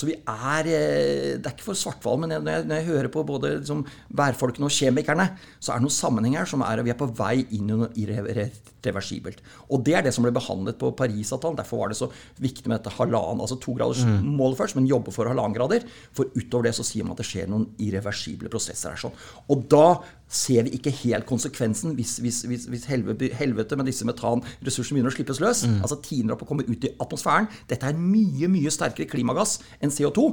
Så 0.00 0.08
vi 0.08 0.16
er 0.16 0.68
eh, 0.70 1.36
Det 1.36 1.44
er 1.44 1.52
ikke 1.52 1.68
for 1.68 1.78
svartval, 1.78 2.20
men 2.22 2.32
når 2.32 2.54
jeg, 2.54 2.66
når 2.68 2.78
jeg 2.78 2.88
hører 2.88 3.10
på 3.12 3.24
både 3.28 3.52
liksom, 3.58 3.82
værfolkene 4.16 4.68
og 4.68 4.72
kjemikerne, 4.72 5.26
så 5.60 5.74
er 5.74 5.80
det 5.80 5.86
noen 5.86 5.96
sammenheng 5.98 6.38
her 6.40 6.48
som 6.48 6.64
er 6.64 6.80
at 6.80 6.86
vi 6.86 6.94
er 6.94 7.00
på 7.00 7.10
vei 7.18 7.34
inn 7.42 7.68
i 7.68 7.76
noe 7.76 7.90
irreversibelt. 8.00 9.42
Og 9.68 9.84
det 9.84 9.98
er 9.98 10.06
det 10.06 10.14
som 10.16 10.24
ble 10.24 10.32
behandlet 10.34 10.78
på 10.80 10.92
Parisavtalen. 10.96 11.58
Derfor 11.60 11.82
var 11.82 11.92
det 11.92 12.00
så 12.00 12.08
viktig 12.40 12.70
med 12.70 12.78
dette 12.78 12.94
halvannen, 12.96 13.42
altså 13.44 13.60
to 13.60 13.76
graders 13.76 14.06
mm. 14.06 14.30
mål 14.40 14.56
først, 14.58 14.78
men 14.78 14.88
jobbe 14.88 15.12
for 15.14 15.28
halvannen 15.28 15.56
grader. 15.58 15.84
For 16.16 16.32
utover 16.32 16.70
det 16.70 16.76
så 16.78 16.86
sier 16.86 17.04
man 17.04 17.18
at 17.18 17.20
det 17.20 17.28
skjer 17.28 17.50
noen 17.50 17.68
irreversible 17.82 18.52
prosesser 18.52 18.94
her. 18.94 19.04
sånn. 19.04 19.20
Og 19.52 19.68
da 19.70 19.86
ser 20.30 20.62
vi 20.66 20.76
ikke 20.78 20.92
helt 20.94 21.26
konsekvensen 21.26 21.96
hvis, 21.98 22.14
hvis, 22.22 22.44
hvis, 22.46 22.66
hvis 22.70 22.86
helvete, 22.86 23.76
med 23.76 23.88
disse 23.90 24.06
metanressursene 24.06 24.96
begynner 24.96 25.10
å 25.10 25.16
slippes 25.16 25.40
løs. 25.42 25.64
Mm. 25.66 25.80
Altså 25.82 25.98
tiner 26.06 26.36
opp 26.36 26.44
og 26.44 26.52
kommer 26.52 26.70
ut 26.70 26.86
i 26.86 26.92
atmosfæren. 27.02 27.50
Dette 27.70 27.90
er 27.90 27.98
mye 27.98 28.50
mye 28.50 28.70
sterkere 28.72 29.10
klimagass 29.10 29.58
enn 29.82 29.89
CO2. 29.94 30.30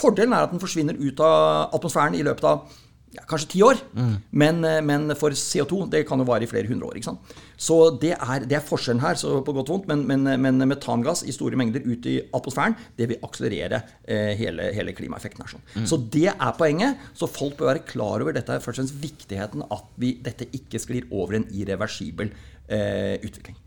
Fordelen 0.00 0.36
er 0.36 0.46
at 0.46 0.54
den 0.54 0.62
forsvinner 0.62 0.98
ut 0.98 1.20
av 1.24 1.74
atmosfæren 1.76 2.18
i 2.18 2.24
løpet 2.26 2.48
av 2.48 2.70
ja, 3.10 3.24
kanskje 3.26 3.48
ti 3.54 3.62
år. 3.66 3.78
Mm. 3.96 4.12
Men, 4.42 4.60
eh, 4.64 4.80
men, 4.86 5.14
for 5.18 5.34
CO2 5.34 5.82
det 5.90 6.04
kan 6.08 6.20
jo 6.20 6.26
vare 6.28 6.46
i 6.46 6.50
flere 6.50 6.68
hundre 6.70 6.90
år. 6.90 6.98
ikke 6.98 7.10
sant? 7.10 7.32
Så 7.60 7.76
det 8.02 8.12
er, 8.14 8.46
det 8.46 8.56
er 8.56 8.66
forskjellen 8.66 9.02
her, 9.02 9.18
så 9.18 9.40
på 9.44 9.54
godt 9.56 9.70
og 9.72 9.80
vondt. 9.80 9.88
Men, 9.90 10.04
men, 10.06 10.42
men, 10.42 10.68
metangass 10.70 11.24
i 11.26 11.34
store 11.34 11.58
mengder 11.58 11.84
ut 11.86 12.06
i 12.06 12.20
atmosfæren 12.36 12.76
det 12.98 13.10
vil 13.10 13.26
akselerere 13.26 13.82
eh, 14.04 14.36
hele, 14.38 14.70
hele, 14.76 14.94
klimaeffekten. 14.96 15.42
her. 15.42 15.56
Sånn. 15.56 15.66
Mm. 15.74 15.88
Så 15.90 15.98
det 16.18 16.28
er 16.30 16.54
poenget. 16.58 17.10
Så 17.18 17.30
folk 17.30 17.58
bør 17.58 17.72
være 17.72 17.86
klar 17.88 18.22
over 18.22 18.36
dette 18.36 18.60
først 18.60 18.78
og 18.78 18.84
fremst 18.84 19.02
viktigheten 19.02 19.66
at 19.66 19.90
vi, 20.00 20.14
dette 20.22 20.48
ikke 20.56 20.82
sklir 20.82 21.10
over 21.10 21.40
en 21.40 21.48
irreversibel 21.50 22.30
eh, 22.70 23.18
utvikling. 23.18 23.58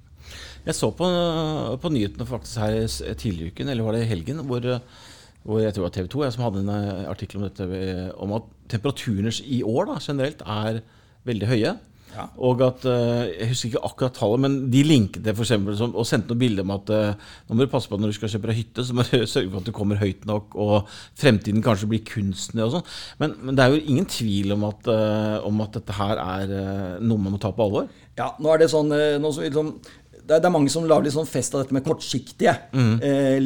Jeg 0.64 0.78
så 0.78 0.88
på, 0.96 1.08
på 1.84 1.90
nyhetene 1.92 2.24
faktisk 2.24 2.62
her 2.64 2.78
tidligere 3.20 3.52
uken, 3.52 3.68
eller 3.74 3.84
var 3.84 3.98
det 3.98 4.06
i 4.06 4.14
helgen, 4.14 4.40
hvor 4.48 4.64
hvor 5.44 5.60
jeg 5.60 5.74
tror 5.76 5.84
det 5.84 5.90
var 5.90 5.96
TV 5.98 6.12
2 6.12 6.22
jeg, 6.24 6.36
som 6.36 6.46
hadde 6.46 6.62
en 6.64 6.76
eh, 6.76 7.08
artikkel 7.12 7.42
om 7.42 7.48
dette, 7.48 7.66
eh, 7.80 8.12
om 8.24 8.38
at 8.38 8.52
temperaturer 8.72 9.42
i 9.44 9.64
år 9.68 9.90
da, 9.90 9.98
generelt 10.04 10.46
er 10.48 10.86
veldig 11.28 11.50
høye. 11.50 11.74
Ja. 12.14 12.28
Og 12.46 12.62
at, 12.62 12.84
eh, 12.86 13.32
Jeg 13.34 13.50
husker 13.50 13.70
ikke 13.72 13.82
akkurat 13.88 14.14
tallet, 14.14 14.40
men 14.40 14.58
de 14.72 14.84
linket 14.86 15.24
det 15.26 15.34
for 15.36 15.44
eksempel, 15.44 15.76
som, 15.76 15.96
og 15.98 16.06
sendte 16.06 16.32
noen 16.32 16.44
bilder 16.44 16.64
om 16.64 16.76
at 16.76 16.92
nå 16.94 17.58
må 17.58 17.66
du 17.66 17.72
passe 17.72 17.90
på 17.90 17.98
at 17.98 18.04
når 18.04 18.14
du 18.14 18.18
skal 18.20 18.30
kjøpe 18.30 18.52
deg 18.52 18.60
hytte, 18.62 18.86
så 18.86 18.96
må 18.96 19.04
du 19.10 19.26
sørge 19.34 19.50
for 19.50 19.60
at 19.60 19.68
du 19.68 19.74
kommer 19.76 20.00
høyt 20.00 20.24
nok, 20.30 20.56
og 20.56 20.94
fremtiden 21.20 21.66
kanskje 21.66 21.90
blir 21.92 22.06
kunstner 22.08 22.68
og 22.68 22.78
sånn. 22.78 22.88
Men, 23.20 23.36
men, 23.42 23.58
det 23.58 23.66
er 23.66 23.74
jo 23.74 23.84
ingen 23.84 24.08
tvil 24.08 24.56
om 24.56 24.70
at, 24.70 24.88
om 25.44 25.66
at, 25.66 25.74
dette 25.76 25.98
her 25.98 26.24
er 26.24 26.56
noe 27.02 27.20
man 27.20 27.36
må 27.36 27.42
ta 27.42 27.52
på 27.52 27.68
alvor. 27.68 27.92
Ja, 28.16 28.30
nå 28.40 28.54
er 28.54 28.62
det 28.62 28.70
sånn, 28.72 28.94
nå, 28.94 29.34
liksom, 29.42 29.74
det, 30.28 30.40
er, 30.40 30.54
mange 30.54 30.72
som 30.72 30.86
lager 30.88 31.08
litt 31.08 31.16
sånn 31.16 31.30
fest 31.30 31.56
av 31.56 31.64
dette 31.64 31.76
med 31.76 31.86
kortsiktige 31.86 32.56
mm. 32.72 32.94
eh, 33.04 33.38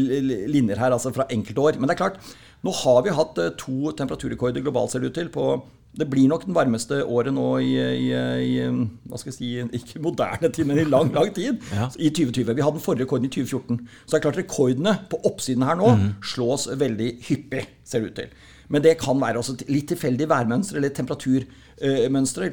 linjer 0.51 0.79
her, 0.81 0.93
altså 0.95 1.13
fra 1.15 1.27
enkeltår. 1.33 1.79
Men 1.79 1.89
det 1.89 1.97
er 1.97 2.03
klart, 2.03 2.21
nå 2.65 2.73
har 2.83 3.01
vi 3.05 3.15
hatt 3.17 3.41
eh, 3.41 3.55
to 3.59 3.93
temperaturrekorder 3.97 4.65
globalt, 4.65 4.93
ser 4.93 5.03
det 5.03 5.11
ut 5.11 5.19
til. 5.21 5.33
på 5.33 5.49
det 5.97 6.05
blir 6.11 6.27
nok 6.29 6.43
den 6.45 6.53
varmeste 6.53 6.99
året 7.09 7.33
nå 7.33 7.45
i, 7.63 7.71
i, 7.73 8.09
i, 8.13 8.65
hva 9.09 9.17
skal 9.17 9.31
jeg 9.31 9.37
si, 9.37 9.47
ikke 9.79 10.01
moderne 10.05 10.51
tid, 10.53 10.67
men 10.69 10.81
i 10.81 10.87
lang 10.87 11.09
lang 11.15 11.31
tid. 11.33 11.57
Ja. 11.77 11.89
I 11.97 12.11
2020. 12.13 12.53
Vi 12.53 12.63
hadde 12.63 12.77
den 12.77 12.83
forrige 12.83 13.07
rekorden 13.07 13.27
i 13.27 13.31
2014. 13.33 13.79
Så 14.05 14.11
det 14.11 14.19
er 14.19 14.25
klart 14.27 14.39
rekordene 14.39 14.93
på 15.11 15.19
oppsiden 15.29 15.65
her 15.67 15.77
nå 15.79 15.89
mm. 15.97 16.05
slås 16.35 16.67
veldig 16.79 17.09
hyppig, 17.27 17.65
ser 17.85 18.03
det 18.03 18.11
ut 18.11 18.19
til. 18.21 18.45
Men 18.73 18.83
det 18.83 18.97
kan 18.99 19.19
være 19.21 19.41
også 19.41 19.57
litt 19.71 19.87
tilfeldig 19.91 20.27
værmønster 20.29 20.79
eller 20.79 20.93
temperaturmønstre. 20.95 22.49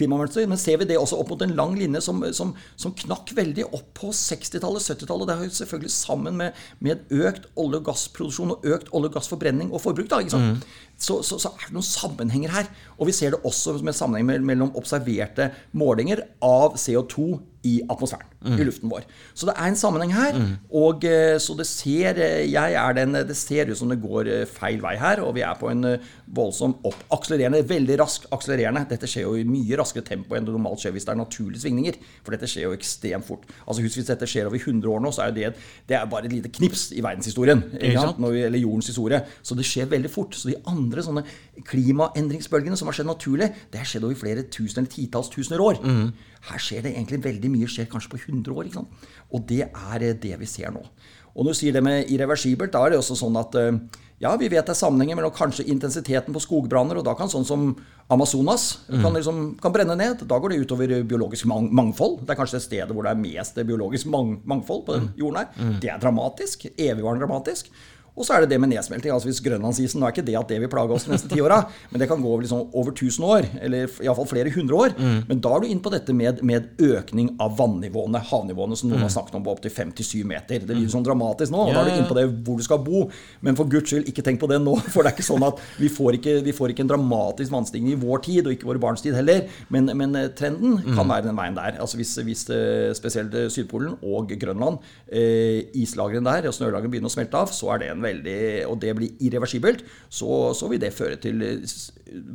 Klimamønster. 0.00 0.48
Men 0.50 0.60
ser 0.60 0.80
vi 0.80 0.88
det 0.90 0.98
også 0.98 1.20
opp 1.20 1.32
mot 1.34 1.46
en 1.46 1.54
lang 1.58 1.76
linje 1.78 2.02
som, 2.04 2.22
som, 2.36 2.54
som 2.80 2.96
knakk 3.04 3.34
veldig 3.36 3.68
opp 3.70 3.92
på 4.00 4.12
60-tallet, 4.16 4.86
70-tallet. 4.96 5.28
Det 5.28 5.36
er 5.36 5.46
jo 5.46 5.58
selvfølgelig 5.60 5.94
sammen 5.94 6.40
med, 6.40 6.62
med, 6.80 7.04
økt 7.10 7.50
olje- 7.54 7.80
og 7.82 7.88
gassproduksjon 7.90 8.56
og 8.56 8.70
økt 8.74 8.90
olje- 8.96 9.12
og 9.12 9.18
gassforbrenning 9.18 9.74
og 9.74 9.84
forbruk. 9.84 10.10
Da, 10.10 10.22
ikke 10.24 10.40
mm. 10.40 10.56
Så, 11.00 11.22
så, 11.24 11.38
så, 11.40 11.54
er 11.56 11.70
det 11.70 11.76
noen 11.76 11.86
sammenhenger 11.86 12.52
her. 12.52 12.68
Og 12.98 13.08
vi 13.08 13.16
ser 13.16 13.32
det 13.34 13.40
også 13.48 13.78
med 13.80 13.96
sammenheng 13.96 14.44
mellom 14.44 14.74
observerte 14.76 15.50
målinger 15.72 16.26
av 16.44 16.76
CO2 16.80 17.38
i 17.68 17.74
atmosfæren, 17.92 18.28
mm. 18.40 18.56
i 18.56 18.64
luften 18.64 18.88
vår. 18.88 19.04
Så 19.36 19.44
det 19.48 19.52
er 19.52 19.68
en 19.68 19.76
sammenheng 19.76 20.14
her. 20.16 20.36
Mm. 20.36 20.52
Og 20.80 21.04
eh, 21.04 21.36
så 21.42 21.52
det 21.58 21.66
ser 21.68 22.16
eh, 22.16 22.46
jeg 22.48 22.76
er 22.80 22.94
den, 22.96 23.18
det 23.28 23.36
ser 23.36 23.68
ut 23.68 23.76
som 23.76 23.90
det 23.92 23.98
går 24.00 24.30
eh, 24.32 24.46
feil 24.48 24.80
vei 24.80 24.94
her, 25.00 25.20
og 25.20 25.34
vi 25.36 25.44
er 25.44 25.58
på 25.60 25.68
en 25.68 25.84
voldsom 26.24 26.78
opp. 26.88 26.96
Akselererende, 27.12 27.60
veldig 27.68 27.98
rask 28.00 28.24
akselererende. 28.32 28.86
Dette 28.88 29.08
skjer 29.10 29.26
jo 29.26 29.34
i 29.36 29.44
mye 29.48 29.76
raskere 29.80 30.06
tempo 30.08 30.36
enn 30.36 30.48
det 30.48 30.54
normalt 30.56 30.80
skjer 30.80 30.94
hvis 30.96 31.08
det 31.08 31.12
er 31.12 31.20
naturlige 31.20 31.64
svingninger. 31.66 32.00
For 32.24 32.36
dette 32.36 32.48
skjer 32.48 32.70
jo 32.70 32.78
ekstremt 32.78 33.28
fort. 33.28 33.44
Altså 33.66 33.84
Husk 33.84 34.00
hvis 34.00 34.08
dette 34.08 34.30
skjer 34.30 34.48
over 34.48 34.60
100 34.60 34.94
år 34.94 35.04
nå, 35.04 35.12
så 35.12 35.26
er 35.26 35.36
det, 35.36 35.52
det 35.90 35.98
er 35.98 36.08
bare 36.08 36.30
et 36.30 36.36
lite 36.38 36.52
knips 36.56 36.88
i 36.96 37.04
verdenshistorien. 37.04 37.66
Vi, 37.76 37.92
eller 37.92 38.60
jordens 38.60 38.88
historie. 38.88 39.20
Så 39.44 39.58
det 39.58 39.68
skjer 39.68 39.92
veldig 39.92 40.12
fort. 40.12 40.32
Så 40.36 40.48
de 40.48 40.56
andre 40.64 40.89
sånne 40.98 41.22
klimaendringsbølgene 41.70 42.76
som 42.78 42.90
har 42.90 42.98
skjedd 42.98 43.08
naturlig, 43.08 43.48
det 43.70 43.78
har 43.78 43.88
skjedd 43.88 44.08
over 44.08 44.18
flere 44.18 44.44
tusen 44.50 44.82
eller 44.82 44.90
titalls 44.90 45.30
tusener 45.30 45.62
år. 45.62 45.78
Mm. 45.84 46.10
Her 46.50 46.58
skjer 46.66 46.84
det 46.86 46.94
egentlig 46.96 47.22
veldig 47.24 47.52
mye, 47.54 47.70
skjer 47.70 47.88
kanskje 47.92 48.10
på 48.16 48.20
100 48.26 48.52
år. 48.52 48.66
ikke 48.66 48.80
sant? 48.80 49.08
Og 49.30 49.46
det 49.46 49.64
er 49.68 50.02
eh, 50.02 50.18
det 50.26 50.36
vi 50.40 50.50
ser 50.50 50.74
nå. 50.74 50.82
Og 51.30 51.46
når 51.46 51.54
du 51.54 51.58
sier 51.60 51.74
det 51.76 51.82
med 51.86 52.10
irreversibelt, 52.10 52.72
da 52.74 52.82
er 52.82 52.92
det 52.92 52.98
også 52.98 53.16
sånn 53.20 53.38
at 53.38 53.54
eh, 53.60 53.76
ja, 54.20 54.34
vi 54.36 54.50
vet 54.52 54.66
det 54.66 54.74
er 54.74 54.76
sammenhenger 54.76 55.16
mellom 55.16 55.32
kanskje 55.32 55.64
intensiteten 55.72 56.34
på 56.34 56.42
skogbranner, 56.44 56.98
og 57.00 57.06
da 57.06 57.14
kan 57.16 57.30
sånn 57.32 57.46
som 57.48 57.70
Amazonas 58.12 58.82
kan, 58.90 59.14
liksom, 59.14 59.54
kan 59.62 59.72
brenne 59.72 59.94
ned. 59.96 60.26
Da 60.28 60.36
går 60.36 60.52
det 60.52 60.58
utover 60.66 60.92
biologisk 61.08 61.46
mang 61.48 61.70
mangfold. 61.72 62.18
Det 62.26 62.34
er 62.34 62.40
kanskje 62.42 62.58
det 62.58 62.66
stedet 62.66 62.96
hvor 62.96 63.06
det 63.06 63.14
er 63.14 63.22
mest 63.22 63.56
biologisk 63.64 64.10
mang 64.12 64.34
mangfold 64.50 64.82
på 64.84 64.98
den 64.98 65.08
jorden 65.16 65.40
her. 65.40 65.78
Det 65.80 65.92
er 65.94 66.02
dramatisk. 66.02 66.66
Evigvarende 66.74 67.24
dramatisk. 67.24 67.70
Og 68.16 68.26
så 68.26 68.36
er 68.36 68.44
det 68.44 68.50
det 68.52 68.60
med 68.60 68.72
nedsmelting. 68.72 69.12
altså 69.14 69.30
Hvis 69.30 69.40
grønlandsisen 69.44 70.00
Nå 70.00 70.08
er 70.08 70.14
ikke 70.14 70.26
det 70.26 70.36
at 70.38 70.50
det 70.50 70.60
vil 70.62 70.70
plage 70.72 70.94
oss 70.94 71.06
de 71.06 71.12
neste 71.14 71.30
ti 71.30 71.40
åra, 71.40 71.62
men 71.90 72.02
det 72.02 72.08
kan 72.10 72.20
gå 72.22 72.32
liksom 72.42 72.74
over 72.76 72.92
1000 72.92 73.26
år, 73.26 73.48
eller 73.62 73.88
iallfall 74.04 74.28
flere 74.28 74.52
hundre 74.54 74.76
år. 74.76 74.94
Mm. 74.98 75.18
Men 75.28 75.42
da 75.44 75.54
er 75.54 75.62
du 75.62 75.68
inne 75.70 75.84
på 75.84 75.92
dette 75.94 76.14
med, 76.16 76.42
med 76.46 76.68
økning 76.82 77.32
av 77.40 77.56
vannivåene, 77.58 78.22
havnivåene, 78.30 78.78
som 78.78 78.90
noen 78.90 79.00
mm. 79.00 79.06
har 79.06 79.14
snakket 79.14 79.38
om 79.38 79.46
på 79.46 79.54
opptil 79.54 79.74
5-7 79.74 80.24
meter. 80.28 80.64
Det 80.66 80.76
blir 80.76 80.90
sånn 80.92 81.06
dramatisk 81.06 81.54
nå. 81.54 81.62
og 81.68 81.74
Da 81.74 81.82
er 81.82 81.90
du 81.90 81.96
inne 81.96 82.10
på 82.10 82.18
det 82.18 82.26
hvor 82.46 82.60
du 82.60 82.66
skal 82.66 82.82
bo. 82.84 83.06
Men 83.46 83.58
for 83.58 83.70
guds 83.70 83.92
skyld, 83.92 84.08
ikke 84.10 84.24
tenk 84.26 84.42
på 84.42 84.50
det 84.50 84.60
nå. 84.62 84.76
For 84.92 85.06
det 85.06 85.12
er 85.12 85.16
ikke 85.16 85.26
sånn 85.26 85.44
at 85.46 85.60
vi 85.78 85.88
får 85.92 86.18
ikke, 86.18 86.36
vi 86.44 86.54
får 86.56 86.72
ikke 86.72 86.84
en 86.84 86.90
dramatisk 86.90 87.52
vannstigning 87.54 87.94
i 87.94 88.00
vår 88.00 88.24
tid, 88.26 88.46
og 88.46 88.56
ikke 88.56 88.68
våre 88.68 88.82
barns 88.82 89.04
tid 89.04 89.14
heller. 89.16 89.46
Men, 89.72 89.90
men 89.96 90.16
eh, 90.18 90.30
trenden 90.36 90.80
kan 90.82 91.04
mm. 91.04 91.12
være 91.14 91.28
den 91.28 91.38
veien 91.38 91.58
der. 91.58 91.78
Altså 91.82 92.00
hvis, 92.00 92.16
hvis 92.26 92.44
eh, 92.52 92.90
spesielt 92.98 93.36
Sydpolen 93.54 93.96
og 94.02 94.32
Grønland, 94.40 94.80
eh, 95.06 95.70
islagrene 95.78 96.26
der 96.26 96.50
og 96.50 96.56
snølagene 96.56 96.92
begynner 96.92 97.12
å 97.12 97.14
smelte 97.14 97.40
av, 97.40 97.54
så 97.54 97.72
er 97.74 97.82
det 97.82 97.90
en 97.92 98.02
veldig 98.02 98.09
veldig, 98.10 98.40
og 98.68 98.76
det 98.82 98.94
blir 98.98 99.24
irreversibelt, 99.24 99.86
så, 100.08 100.50
så 100.56 100.68
vil 100.70 100.82
det 100.82 100.92
føre 100.96 101.16
til 101.22 101.40
eh, 101.46 101.78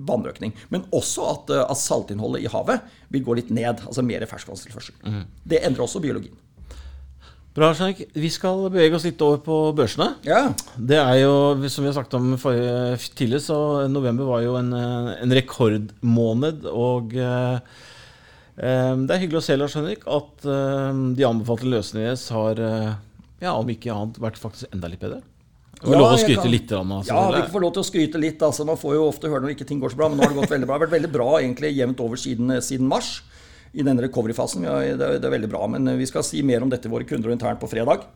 vannøkning. 0.10 0.56
Men 0.74 0.88
også 0.96 1.30
at, 1.34 1.54
eh, 1.54 1.66
at, 1.68 1.82
saltinnholdet 1.82 2.48
i 2.48 2.52
havet 2.52 2.98
vil 3.14 3.28
gå 3.28 3.38
litt 3.42 3.54
ned. 3.54 3.86
Altså 3.86 4.06
mer 4.06 4.26
ferskvannstilførsel. 4.30 4.98
Mm. 5.06 5.24
Det 5.54 5.62
endrer 5.62 5.86
også 5.86 6.04
biologien. 6.04 6.42
Bra, 7.56 7.70
Sjank. 7.72 8.02
Vi 8.12 8.30
skal 8.34 8.66
bevege 8.68 8.98
oss 8.98 9.06
litt 9.08 9.22
over 9.24 9.40
på 9.44 9.58
børsene. 9.78 10.10
Ja. 10.28 10.50
Det 10.76 10.98
er 11.00 11.22
jo, 11.22 11.36
som 11.72 11.86
vi 11.86 11.88
har 11.88 11.96
sagt 11.96 12.16
om 12.18 12.34
forrige 12.40 12.98
tidligere, 13.16 13.46
så 13.46 13.60
november 13.88 14.28
var 14.28 14.42
jo 14.44 14.58
en, 14.60 14.74
eh, 14.76 15.14
en 15.24 15.36
rekordmåned. 15.38 16.68
Og 16.68 17.16
eh, 17.16 17.78
det 18.60 19.16
er 19.16 19.24
hyggelig 19.24 19.40
å 19.40 19.46
se, 19.48 19.56
Lars 19.56 19.78
Henrik, 19.80 20.04
at 20.04 20.44
eh, 20.52 21.00
de 21.16 21.28
anbefalte 21.30 21.72
løsningene 21.72 22.20
har, 22.36 22.60
har, 22.60 23.00
ja, 23.40 23.56
om 23.56 23.72
ikke 23.72 23.96
annet, 23.96 24.20
vært 24.28 24.42
faktisk 24.42 24.76
enda 24.76 24.92
litt 24.92 25.04
bedre. 25.08 25.24
Du 25.76 25.90
får 25.90 25.94
ja, 25.94 26.00
lov 26.00 26.14
å 26.16 26.20
skryte 26.20 26.50
litt? 26.50 26.72
Altså, 26.72 27.12
ja, 27.12 27.24
vi 27.36 27.52
får 27.52 27.64
lov 27.66 27.72
til 27.76 27.84
å 27.84 27.88
skryte 27.88 28.22
litt. 28.22 28.44
Altså, 28.46 28.66
man 28.68 28.80
får 28.80 28.96
jo 28.96 29.06
ofte 29.10 29.30
høre 29.30 29.44
når 29.44 29.56
ikke 29.58 29.68
ting 29.68 29.82
går 29.82 29.92
så 29.94 30.00
bra, 30.00 30.10
men 30.10 30.20
nå 30.20 30.26
har 30.26 30.32
det 30.32 30.40
gått 30.40 30.54
veldig 30.54 30.70
bra. 30.70 30.78
Det 30.78 30.80
har 30.80 30.86
vært 30.88 30.96
veldig 30.96 31.12
bra 31.14 31.30
egentlig 31.42 31.72
jevnt 31.76 32.04
over 32.06 32.22
siden, 32.22 32.54
siden 32.64 32.90
mars 32.90 33.12
i 33.76 33.84
denne 33.84 34.06
recovery-fasen. 34.06 34.66
Ja, 34.66 34.80
det, 34.96 35.10
det, 35.20 35.28
er 35.28 35.36
veldig 35.36 35.52
bra. 35.52 35.66
Men 35.72 35.92
eh, 35.92 36.00
vi 36.00 36.08
skal 36.10 36.24
si 36.26 36.42
mer 36.48 36.64
om 36.64 36.72
dette 36.72 36.88
til 36.88 36.94
våre 36.94 37.08
kunder 37.08 37.34
internt 37.34 37.62
på 37.62 37.70
fredag 37.72 38.08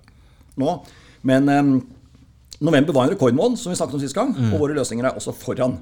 nå. 0.60 0.78
Men 1.28 1.51
eh, 1.51 1.74
november 2.63 2.96
var 2.96 3.08
en 3.08 3.13
rekordmåned, 3.13 3.60
som 3.60 3.74
vi 3.74 3.80
snakket 3.80 4.00
om 4.00 4.04
sist 4.04 4.18
gang. 4.18 4.32
Mm. 4.36 4.54
Og 4.54 4.63
våre 4.63 4.78
løsninger 4.80 5.10
er 5.10 5.20
også 5.20 5.36
foran 5.36 5.78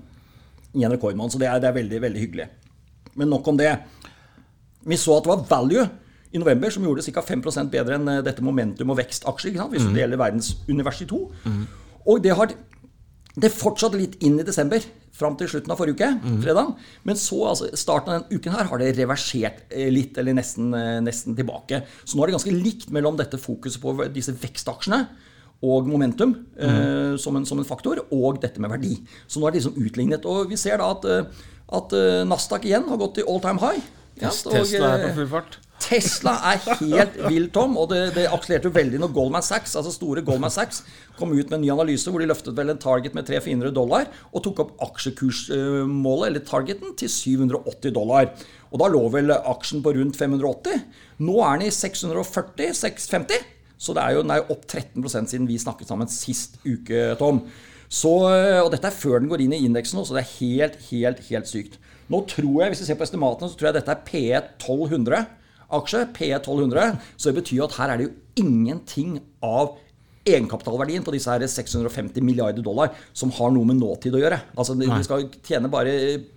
i 0.73 0.83
en 0.83 0.93
rekordmåned. 0.93 1.35
Så 1.35 1.41
det 1.41 1.51
er, 1.51 1.61
det 1.61 1.69
er 1.69 1.77
veldig, 1.77 2.01
veldig 2.07 2.25
hyggelig. 2.25 2.49
Men 3.17 3.31
nok 3.33 3.47
om 3.53 3.59
det. 3.59 3.71
Vi 4.87 4.97
så 4.97 5.17
at 5.17 5.25
det 5.25 5.33
var 5.33 5.47
value 5.49 5.87
i 6.33 6.41
november 6.41 6.73
som 6.73 6.85
gjorde 6.85 7.03
det 7.03 7.13
ca. 7.15 7.23
5 7.23 7.43
bedre 7.71 7.97
enn 7.97 8.07
eh, 8.11 8.23
dette 8.25 8.43
momentum- 8.45 8.93
og 8.93 8.99
vekstaksjer. 8.99 9.59
Hvis 9.71 9.87
mm. 9.87 9.93
det 9.93 10.03
gjelder 10.03 10.23
verdens 10.23 10.55
univers 10.67 11.01
i 11.01 11.09
to. 11.09 11.27
Mm. 11.45 11.67
Og 12.07 12.23
det 12.23 12.35
har 12.35 12.53
det 13.37 13.53
fortsatte 13.53 13.99
litt 13.99 14.17
inn 14.25 14.39
i 14.41 14.45
desember, 14.45 14.81
fram 15.17 15.35
til 15.37 15.49
slutten 15.49 15.73
av 15.73 15.79
forrige 15.79 15.97
uke, 15.97 16.09
mm. 16.21 16.39
fredag. 16.43 16.73
Men 17.05 17.19
så, 17.19 17.39
altså, 17.51 17.69
starten 17.77 18.13
av 18.13 18.19
denne 18.19 18.37
uken 18.37 18.53
her, 18.53 18.67
har 18.69 18.81
det 18.81 18.91
reversert 18.97 19.63
eh, 19.69 19.89
litt, 19.93 20.17
eller 20.17 20.37
nesten, 20.37 20.71
eh, 20.77 20.97
nesten 21.05 21.37
tilbake. 21.37 21.83
Så 22.03 22.17
nå 22.17 22.23
er 22.23 22.31
det 22.31 22.37
ganske 22.37 22.53
likt 22.53 22.91
mellom 22.93 23.17
dette 23.19 23.39
fokuset 23.41 23.81
på 23.81 23.95
disse 24.13 24.33
vekstaksjene 24.37 25.03
og 25.65 25.89
momentum 25.89 26.35
mm. 26.37 26.61
eh, 26.61 27.13
som, 27.21 27.37
en, 27.37 27.45
som, 27.49 27.61
en, 27.61 27.69
faktor, 27.69 28.03
og 28.13 28.41
dette 28.41 28.61
med 28.61 28.73
verdi. 28.73 28.95
Så 29.29 29.41
nå 29.41 29.49
er 29.49 29.55
det 29.55 29.63
liksom 29.63 29.85
utlignet. 29.85 30.25
Og 30.29 30.53
vi 30.53 30.57
ser 30.61 30.81
da 30.81 30.89
at, 30.95 31.07
at 31.77 31.97
Nasdaq 32.29 32.65
igjen 32.69 32.89
har 32.89 33.01
gått 33.01 33.19
til 33.19 33.29
all 33.29 33.41
time 33.43 33.61
high. 33.61 33.81
Ja, 34.21 34.33
Tesla 34.33 34.91
er 34.95 35.07
på 35.07 35.15
full 35.21 35.31
fart. 35.31 35.57
Tesla 35.81 36.33
er 36.51 36.61
helt 36.79 37.17
vill, 37.31 37.47
Tom. 37.53 37.75
Og 37.79 37.89
det, 37.91 37.99
det 38.15 38.25
akselerte 38.33 38.71
veldig 38.73 38.99
når 39.01 39.13
Goldman 39.15 39.45
Sachs, 39.45 39.75
altså 39.77 39.93
store 39.93 40.23
Goldman 40.25 40.53
Sachs 40.53 40.81
kom 41.19 41.33
ut 41.33 41.49
med 41.49 41.59
en 41.59 41.63
ny 41.65 41.71
analyse 41.73 42.11
hvor 42.11 42.21
de 42.21 42.29
løftet 42.29 42.57
vel 42.57 42.73
en 42.73 42.81
target 42.81 43.15
med 43.17 43.29
300-400 43.29 43.73
dollar 43.75 44.09
og 44.31 44.43
tok 44.45 44.63
opp 44.65 44.73
aksjekursmålet, 44.89 46.29
eller 46.29 46.45
targeten, 46.47 46.95
til 46.97 47.11
780 47.13 47.93
dollar. 47.95 48.33
Og 48.71 48.81
da 48.81 48.89
lå 48.91 49.03
vel 49.13 49.35
aksjen 49.37 49.85
på 49.85 49.93
rundt 49.97 50.17
580. 50.19 50.81
Nå 51.23 51.37
er 51.45 51.61
den 51.61 51.69
i 51.69 51.75
640-650. 51.77 53.53
Så 53.77 53.93
det 53.93 54.01
er 54.03 54.17
jo, 54.17 54.23
den 54.25 54.33
er 54.33 54.41
jo 54.41 54.55
opp 54.55 54.65
13% 54.65 55.29
siden 55.29 55.47
vi 55.49 55.59
snakket 55.61 55.89
sammen 55.91 56.09
sist 56.09 56.57
uke, 56.65 57.11
Tom. 57.21 57.43
Så, 57.87 58.11
og 58.63 58.69
dette 58.73 58.89
er 58.89 58.95
før 58.95 59.21
den 59.21 59.29
går 59.31 59.45
inn 59.45 59.55
i 59.55 59.63
indeksen, 59.63 60.03
så 60.03 60.17
det 60.17 60.25
er 60.25 60.33
helt, 60.37 60.79
helt, 60.89 61.21
helt 61.29 61.49
sykt. 61.49 61.77
Nå 62.11 62.21
tror 62.27 62.63
jeg, 62.63 62.71
hvis 62.71 62.83
vi 62.83 62.87
ser 62.89 62.99
på 62.99 63.05
estimatene, 63.07 63.51
så 63.51 63.59
tror 63.59 63.69
jeg 63.69 63.79
dette 63.79 63.93
er 63.93 64.05
P 64.07 64.23
1200 64.35 65.25
aksje, 65.73 66.05
P1200, 66.15 66.95
så 67.17 67.29
det 67.29 67.41
betyr 67.41 67.65
at 67.65 67.75
her 67.79 67.91
er 67.91 67.99
det 67.99 68.07
jo 68.07 68.45
ingenting 68.45 69.19
av 69.43 69.75
egenkapitalverdien 70.27 71.05
på 71.07 71.13
disse 71.15 71.31
her 71.31 71.43
650 71.47 72.23
milliarder 72.25 72.63
dollar 72.63 72.91
som 73.15 73.31
har 73.37 73.53
noe 73.55 73.67
med 73.67 73.79
nåtid 73.79 74.15
å 74.17 74.21
gjøre. 74.21 74.41
Altså 74.59 74.75
De 74.75 74.89
Nei. 74.89 74.99
skal 75.05 75.23
tjene 75.45 75.71
bare 75.71 75.93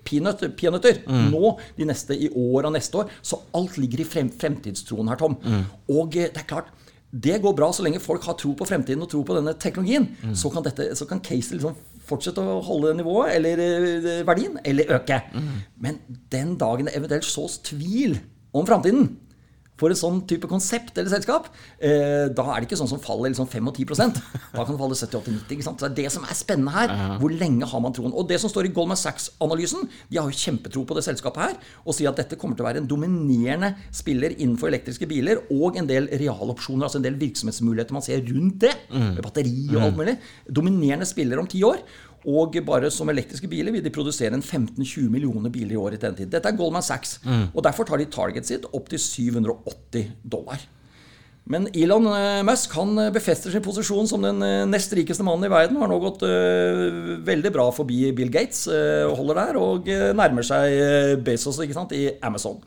peanøtter, 0.06 0.52
peanøtter 0.54 1.00
mm. 1.08 1.24
nå, 1.32 1.56
de 1.78 1.88
neste 1.90 2.14
i 2.14 2.30
år 2.30 2.68
og 2.68 2.76
neste 2.76 3.02
år. 3.02 3.10
Så 3.22 3.40
alt 3.58 3.80
ligger 3.82 4.04
i 4.04 4.06
frem, 4.06 4.30
fremtidstroen 4.30 5.10
her, 5.10 5.18
Tom. 5.18 5.34
Mm. 5.42 5.66
Og 5.96 6.20
eh, 6.20 6.30
det 6.30 6.44
er 6.44 6.48
klart, 6.52 6.70
det 7.10 7.40
går 7.42 7.54
bra 7.58 7.70
så 7.74 7.82
lenge 7.82 8.02
folk 8.02 8.24
har 8.28 8.36
tro 8.38 8.52
på 8.54 8.66
fremtiden 8.68 9.02
og 9.02 9.10
tro 9.10 9.22
på 9.26 9.34
denne 9.34 9.54
teknologien. 9.58 10.06
Mm. 10.22 10.34
Så 10.38 10.50
kan, 10.54 10.62
dette, 10.62 10.92
så 10.94 11.06
kan 11.10 11.22
caset 11.24 11.56
liksom 11.56 11.74
fortsette 12.06 12.42
å 12.42 12.60
holde 12.66 12.94
nivået, 12.98 13.34
eller 13.38 13.62
eh, 13.64 14.20
verdien, 14.26 14.58
eller 14.66 14.94
øke. 14.98 15.18
Mm. 15.34 15.56
Men 15.82 15.98
den 16.32 16.54
dagen 16.60 16.86
det 16.86 16.94
eventuelt 16.98 17.26
sås 17.26 17.58
tvil 17.66 18.18
om 18.54 18.66
framtiden 18.66 19.08
for 19.80 19.92
en 19.92 19.98
sånn 19.98 20.20
type 20.28 20.48
konsept 20.50 20.98
eller 21.00 21.12
selskap, 21.12 21.48
eh, 21.80 22.28
da 22.28 22.46
er 22.52 22.60
det 22.60 22.68
ikke 22.68 22.80
sånn 22.80 22.90
som 22.90 23.00
faller 23.02 23.32
liksom 23.32 23.48
5 23.50 23.70
og 23.70 23.80
10% 23.80 24.20
Da 24.52 24.64
kan 24.64 24.74
det 24.74 24.80
falle 24.80 24.98
70-80-90. 24.98 25.64
Så 25.64 25.74
det 25.80 25.88
er 25.88 25.96
det 26.02 26.12
som 26.14 26.26
er 26.26 26.36
spennende 26.36 26.74
her. 26.74 26.92
Hvor 27.20 27.32
lenge 27.32 27.68
har 27.70 27.82
man 27.82 27.94
troen? 27.96 28.12
Og 28.12 28.28
det 28.28 28.40
som 28.42 28.52
står 28.52 28.68
i 28.68 28.74
Goldman 28.74 28.98
Sachs-analysen, 28.98 29.86
de 30.10 30.18
har 30.18 30.28
jo 30.28 30.36
kjempetro 30.36 30.84
på 30.88 30.96
det 30.98 31.04
selskapet 31.06 31.44
her, 31.44 31.56
og 31.84 31.96
sier 31.96 32.10
at 32.10 32.20
dette 32.20 32.38
kommer 32.40 32.58
til 32.58 32.66
å 32.66 32.68
være 32.68 32.82
en 32.82 32.90
dominerende 32.90 33.72
spiller 33.94 34.34
innenfor 34.36 34.70
elektriske 34.70 35.08
biler, 35.10 35.42
og 35.54 35.78
en 35.80 35.88
del 35.88 36.10
realopsjoner, 36.20 36.86
altså 36.86 37.00
en 37.00 37.06
del 37.06 37.18
virksomhetsmuligheter 37.20 37.96
man 37.96 38.04
ser 38.06 38.22
rundt 38.26 38.60
det, 38.66 38.74
mm. 38.90 39.08
med 39.16 39.24
batteri 39.24 39.56
og 39.74 39.82
alt 39.86 39.96
mm. 39.96 40.00
mulig. 40.02 40.16
Dominerende 40.60 41.08
spiller 41.08 41.42
om 41.42 41.50
ti 41.50 41.62
år. 41.66 41.82
Og 42.28 42.58
bare 42.66 42.90
som 42.92 43.08
elektriske 43.08 43.48
biler 43.48 43.72
vil 43.72 43.84
de 43.84 43.92
produsere 43.94 44.36
en 44.36 44.44
15-20 44.44 45.08
millioner 45.12 45.52
biler 45.52 45.72
i 45.72 45.80
året 45.80 46.00
til 46.00 46.10
den 46.10 46.18
tid. 46.18 46.32
Dette 46.34 46.50
er 46.50 46.58
Goldman 46.58 46.84
Sachs. 46.84 47.18
Mm. 47.24 47.48
Og 47.54 47.64
derfor 47.64 47.88
tar 47.88 48.00
de 48.00 48.10
target 48.12 48.48
sitt 48.48 48.66
opp 48.76 48.90
til 48.92 49.00
780 49.00 50.12
dollar. 50.28 50.60
Men 51.50 51.66
Elon 51.74 52.04
eh, 52.12 52.42
Musk 52.46 52.74
han 52.78 52.92
eh, 53.00 53.10
befester 53.14 53.50
sin 53.50 53.64
posisjon 53.64 54.06
som 54.06 54.22
den 54.22 54.42
eh, 54.44 54.66
nest 54.68 54.92
rikeste 54.94 55.24
mannen 55.26 55.48
i 55.48 55.50
verden. 55.50 55.80
Har 55.80 55.90
nå 55.90 55.96
gått 56.02 56.22
uh, 56.22 57.16
veldig 57.26 57.52
bra 57.54 57.66
forbi 57.74 58.12
Bill 58.16 58.30
Gates 58.30 58.66
uh, 58.70 59.08
holder 59.16 59.40
der, 59.40 59.58
og 59.58 59.88
uh, 59.90 60.10
nærmer 60.16 60.46
seg 60.46 61.24
Bezos 61.26 61.58
sant, 61.58 61.96
i 61.96 62.12
Amazon. 62.22 62.60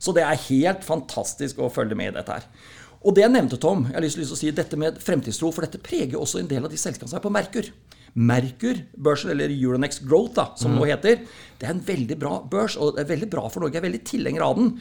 Så 0.00 0.14
det 0.16 0.24
er 0.24 0.44
helt 0.46 0.86
fantastisk 0.86 1.58
å 1.60 1.68
følge 1.72 1.98
med 1.98 2.14
i 2.14 2.16
dette 2.20 2.38
her. 2.38 2.46
Og 3.00 3.16
det 3.16 3.26
jeg 3.26 3.32
nevnte, 3.32 3.58
Tom, 3.60 3.86
jeg 3.88 3.96
har 3.96 4.04
lyst 4.04 4.20
til 4.20 4.32
å 4.32 4.38
si 4.38 4.52
dette 4.54 4.78
med 4.80 4.98
fremtidstro, 5.02 5.50
for 5.52 5.66
dette 5.66 5.80
preger 5.82 6.20
også 6.20 6.40
en 6.40 6.48
del 6.48 6.64
av 6.64 6.72
de 6.72 6.80
selskapene 6.80 7.10
som 7.10 7.20
er 7.20 7.24
på 7.24 7.32
Merkur. 7.32 7.68
Merkur-børsen, 8.14 9.30
eller 9.34 9.52
Euronext 9.54 10.04
Growth, 10.08 10.34
da, 10.38 10.46
som 10.58 10.74
mm. 10.74 10.78
nå 10.78 10.88
heter, 10.90 11.24
det 11.60 11.68
er 11.68 11.74
en 11.74 11.84
veldig 11.86 12.18
bra 12.20 12.38
børs, 12.50 12.76
og 12.80 12.96
det 12.96 13.04
er 13.04 13.12
veldig 13.12 13.30
bra 13.32 13.44
for 13.48 13.62
Norge. 13.62 13.76
Jeg 13.76 13.82
er 13.84 13.88
veldig 13.88 14.04
tilhenger 14.08 14.46
av 14.46 14.56
den. 14.58 14.72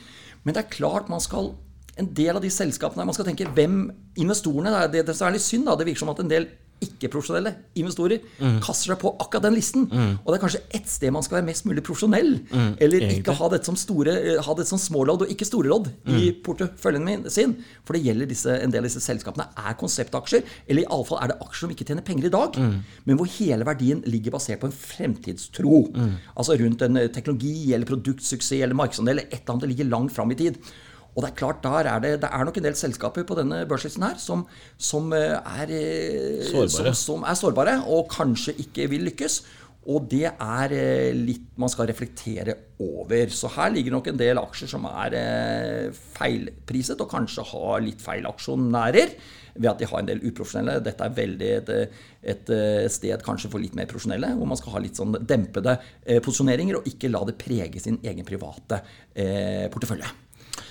Men 0.44 0.56
det 0.56 0.64
er 0.64 0.74
klart 0.74 1.12
man 1.12 1.24
skal 1.24 1.54
en 2.00 2.08
del 2.16 2.38
av 2.38 2.44
de 2.44 2.50
selskapene 2.54 3.04
Man 3.04 3.16
skal 3.16 3.28
tenke 3.28 3.50
hvem 3.58 3.90
investorene 4.24 4.72
Det, 4.72 5.02
det, 5.02 5.02
det 5.10 5.16
er 5.20 5.34
litt 5.36 5.44
synd. 5.44 5.66
da, 5.68 5.76
Det 5.76 5.88
virker 5.90 6.06
som 6.06 6.14
at 6.14 6.22
en 6.24 6.32
del 6.32 6.48
ikke-profesjonelle 6.84 7.54
investorer 7.80 8.22
mm. 8.40 8.60
kaster 8.64 8.94
seg 8.94 9.00
på 9.02 9.12
akkurat 9.20 9.46
den 9.48 9.56
listen. 9.58 9.88
Mm. 9.92 10.14
Og 10.22 10.30
det 10.30 10.38
er 10.38 10.44
kanskje 10.44 10.62
ett 10.80 10.90
sted 10.92 11.14
man 11.16 11.26
skal 11.26 11.40
være 11.40 11.48
mest 11.50 11.68
mulig 11.68 11.84
profesjonell. 11.86 12.32
Mm. 12.50 12.72
Eller 12.80 13.06
Egentlig. 13.06 13.20
ikke 13.22 13.36
ha 13.40 13.50
dette 13.54 13.70
som 13.70 13.78
store, 13.80 14.16
eh, 14.20 14.42
ha 14.46 14.56
dette 14.58 14.72
som 14.72 14.82
smålodd 14.82 15.26
og 15.26 15.34
ikke 15.34 15.48
storelodd 15.48 15.92
i 16.08 16.30
mm. 16.30 16.42
porteføljen 16.46 17.06
min 17.06 17.28
sin. 17.32 17.58
For 17.88 17.98
det 17.98 18.04
gjelder 18.08 18.32
disse, 18.32 18.56
en 18.56 18.74
del 18.74 18.84
av 18.84 18.90
disse 18.90 19.04
selskapene 19.04 19.50
er 19.60 19.80
konseptaksjer. 19.80 20.46
Eller 20.68 20.86
iallfall 20.86 21.22
er 21.24 21.34
det 21.34 21.40
aksjer 21.46 21.68
som 21.68 21.76
ikke 21.76 21.90
tjener 21.90 22.08
penger 22.08 22.30
i 22.30 22.34
dag, 22.36 22.60
mm. 22.60 22.76
men 23.10 23.20
hvor 23.20 23.32
hele 23.40 23.68
verdien 23.68 24.04
ligger 24.08 24.36
basert 24.36 24.64
på 24.64 24.70
en 24.70 24.76
fremtidstro. 24.76 25.86
Mm. 25.96 26.14
Altså 26.36 26.60
rundt 26.60 26.86
en 26.86 27.02
eh, 27.02 27.12
teknologi 27.14 27.74
eller 27.74 27.90
produktsuksess 27.90 28.64
eller 28.64 28.78
markedsandel 28.78 29.18
eller 29.18 29.28
et 29.30 29.42
eller 29.42 29.56
annet 29.56 29.66
det 29.68 29.74
ligger 29.74 29.92
langt 29.92 30.16
fram 30.16 30.32
i 30.32 30.38
tid. 30.40 30.58
Og 31.16 31.24
det 31.24 31.32
er 31.32 31.38
klart, 31.40 31.64
der 31.64 31.90
er 31.90 32.02
det, 32.04 32.12
det 32.24 32.30
er 32.32 32.46
nok 32.48 32.58
en 32.60 32.68
del 32.70 32.76
selskaper 32.78 33.26
på 33.28 33.38
denne 33.40 33.64
børslisten 33.70 34.06
her 34.06 34.20
som, 34.22 34.46
som, 34.78 35.10
eh, 35.18 35.36
er, 35.36 35.74
sårbare. 36.48 36.94
Som, 36.94 37.00
som, 37.02 37.26
er 37.28 37.40
sårbare 37.40 37.80
og 37.92 38.06
kanskje 38.14 38.56
ikke 38.64 38.90
vil 38.94 39.10
lykkes. 39.10 39.42
Og 39.90 40.06
det 40.12 40.28
er 40.30 40.76
eh, 40.76 41.18
litt 41.18 41.50
man 41.60 41.72
skal 41.72 41.90
reflektere 41.90 42.56
over. 42.84 43.34
Så 43.34 43.50
her 43.56 43.74
ligger 43.74 43.96
nok 43.96 44.12
en 44.12 44.22
del 44.22 44.40
aksjer 44.40 44.70
som 44.70 44.86
er 44.92 45.18
eh, 45.18 46.00
feilpriset, 46.20 47.02
og 47.02 47.12
kanskje 47.12 47.48
har 47.52 47.84
litt 47.84 48.04
feil 48.04 48.30
aksjonærer 48.30 49.18
ved 49.60 49.70
at 49.74 49.82
de 49.82 49.90
har 49.90 50.00
en 50.00 50.12
del 50.12 50.24
uprofesjonelle. 50.24 50.78
Dette 50.86 51.04
er 51.04 51.20
veldig 51.20 51.52
et, 51.58 51.74
et, 52.32 52.56
sted 52.94 53.26
kanskje 53.26 53.50
for 53.52 53.60
litt 53.60 53.76
mer 53.76 53.90
profesjonelle, 53.92 54.30
hvor 54.38 54.48
man 54.48 54.62
skal 54.62 54.78
ha 54.78 54.86
litt 54.86 55.02
sånn 55.02 55.18
dempede 55.28 55.76
posisjoneringer, 56.24 56.80
og 56.80 56.88
ikke 56.88 57.12
la 57.12 57.26
det 57.28 57.36
prege 57.42 57.84
sin 57.84 58.00
egen 58.08 58.24
private 58.30 58.80
portefølje. 59.74 60.14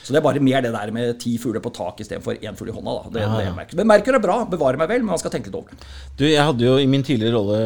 Så 0.09 0.15
det 0.15 0.23
er 0.23 0.25
bare 0.25 0.41
mer 0.41 0.63
det 0.65 0.71
der 0.73 0.91
med 0.97 1.19
ti 1.21 1.35
fugler 1.37 1.61
på 1.61 1.69
tak 1.77 1.99
istedenfor 2.01 2.39
én 2.41 2.57
fugl 2.57 2.71
i 2.73 2.75
hånda. 2.75 2.95
Da. 2.97 3.11
Det, 3.13 3.25
ja, 3.27 3.53
det 3.61 3.77
Men 3.77 3.91
merker 3.91 4.17
er 4.17 4.23
bra, 4.25 4.39
bevarer 4.49 4.81
meg 4.81 4.89
vel, 4.89 5.03
men 5.05 5.13
man 5.13 5.21
skal 5.21 5.35
tenke 5.35 5.51
litt 5.51 5.59
over 5.59 5.75
det. 5.75 5.91
Du, 6.17 6.25
jeg 6.25 6.41
hadde 6.41 6.65
jo 6.65 6.79
i 6.81 6.89
min 6.89 7.05
tidligere 7.05 7.37
rolle 7.37 7.59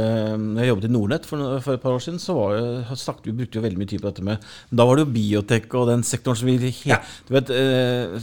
jeg 0.59 0.73
jobbet 0.73 0.89
i 0.89 0.91
Nordnett 0.91 1.29
for, 1.29 1.47
for 1.63 1.79
et 1.79 1.85
par 1.85 1.95
år 1.95 2.03
siden, 2.03 2.19
så 2.19 2.35
var 2.35 2.59
jeg 2.59 2.99
snakket 2.99 3.31
vi 3.31 3.37
brukte 3.45 3.61
jo 3.61 3.65
veldig 3.69 3.79
mye 3.79 3.93
tid 3.93 4.03
på 4.03 4.11
dette 4.11 4.27
med 4.27 4.51
Da 4.75 4.89
var 4.89 4.99
det 4.99 5.07
jo 5.07 5.15
biotek 5.15 5.79
og 5.79 5.87
den 5.93 6.03
sektoren 6.07 6.43
som 6.43 6.51
vi 6.51 6.75
ja. 6.91 6.99
Du 7.29 7.37
vet 7.39 7.55
eh, 7.55 8.19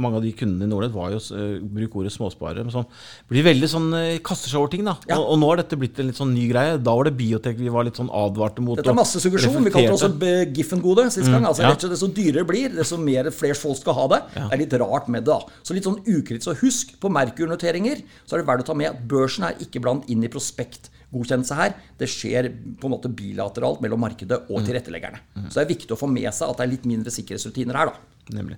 mange 0.00 0.20
av 0.20 0.24
de 0.24 0.32
kundene 0.36 0.66
i 0.66 0.70
Nordnett 0.70 0.94
var 0.94 1.12
jo 1.14 1.20
uh, 1.20 1.58
bruk 1.76 1.96
ordet 2.00 2.12
småsparere. 2.14 2.64
Men 2.66 2.74
sånn, 2.74 2.86
blir 3.30 3.46
veldig 3.46 3.70
sånn 3.70 3.88
uh, 3.94 4.18
kaster 4.24 4.52
seg 4.52 4.60
over 4.60 4.72
ting. 4.72 4.84
da 4.86 4.96
ja. 5.08 5.18
og, 5.18 5.32
og, 5.34 5.40
nå 5.42 5.50
har 5.50 5.62
dette 5.62 5.78
blitt 5.80 6.00
en 6.02 6.10
litt 6.10 6.20
sånn 6.20 6.34
ny 6.36 6.46
greie. 6.50 6.78
Da 6.78 6.94
var 6.96 7.08
det 7.08 7.14
biotek 7.18 7.58
vi 7.60 7.72
var 7.72 7.88
litt 7.88 8.00
sånn 8.00 8.10
advarte 8.14 8.64
mot. 8.64 8.78
Dette 8.80 8.92
er 8.92 8.98
masse 8.98 9.22
suggesjon. 9.22 9.58
Vi 9.66 9.74
kalte 9.74 9.92
det 9.92 9.96
også 9.96 10.34
Giffen-gode 10.56 11.08
sist 11.10 11.30
gang. 11.30 11.44
Mm, 11.44 11.50
altså, 11.52 11.66
ja. 11.66 11.74
Desto 11.96 12.10
dyrere 12.12 12.42
det 12.42 12.48
blir, 12.50 12.74
desto 12.76 12.98
mer 13.00 13.30
flere 13.34 13.58
folk 13.58 13.80
skal 13.80 13.96
ha 13.98 14.08
det. 14.14 14.20
Ja. 14.36 14.48
Det 14.48 14.58
er 14.58 14.64
litt 14.64 14.76
rart 14.82 15.08
med 15.12 15.26
det. 15.26 15.34
da 15.34 15.62
Så 15.66 15.76
litt 15.76 15.86
sånn 15.88 16.02
ukritisk. 16.04 16.52
Og 16.52 16.66
husk, 16.66 16.96
på 17.02 17.12
Merkur-noteringer 17.12 18.04
så 18.24 18.36
er 18.36 18.42
det 18.42 18.50
verdt 18.50 18.66
å 18.66 18.70
ta 18.72 18.78
med 18.78 18.92
at 18.92 19.00
børsen 19.08 19.48
er 19.48 19.64
ikke 19.64 19.82
blant 19.84 20.06
inn 20.12 20.24
i 20.26 20.32
prospekt 20.32 20.90
godkjennelse 21.16 21.58
her. 21.58 21.76
Det 21.98 22.10
skjer 22.10 22.50
på 22.80 22.88
en 22.88 22.96
måte 22.96 23.12
bilateralt 23.12 23.82
mellom 23.84 24.04
markedet 24.06 24.44
og 24.46 24.60
mm. 24.60 24.68
tilretteleggerne. 24.68 25.24
Så 25.48 25.58
det 25.58 25.64
er 25.64 25.72
viktig 25.74 25.96
å 25.96 26.00
få 26.00 26.10
med 26.10 26.28
seg 26.30 26.52
at 26.52 26.60
det 26.60 26.68
er 26.68 26.74
litt 26.76 26.86
mindre 26.88 27.14
sikkerhetsrutiner 27.14 27.80
her. 27.80 27.92
da. 27.92 28.12
Nemlig. 28.34 28.56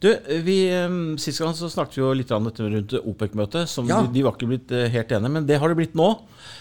Du, 0.00 0.08
vi, 0.46 0.70
Sist 1.20 1.42
gang 1.42 1.52
så 1.56 1.68
snakket 1.68 1.98
vi 1.98 2.02
jo 2.04 2.10
litt 2.16 2.30
om 2.32 2.46
dette 2.46 2.64
rundt 2.72 2.94
OPEC-møtet. 3.00 3.72
Ja. 3.84 3.98
De, 4.00 4.12
de, 4.14 4.22
var 4.24 4.36
ikke 4.36 4.48
blitt 4.48 4.70
eh, 4.72 4.86
helt 4.92 5.10
enige, 5.12 5.32
men 5.34 5.48
det 5.48 5.58
har 5.60 5.68
det 5.72 5.76
blitt 5.76 5.96
nå. 5.98 6.12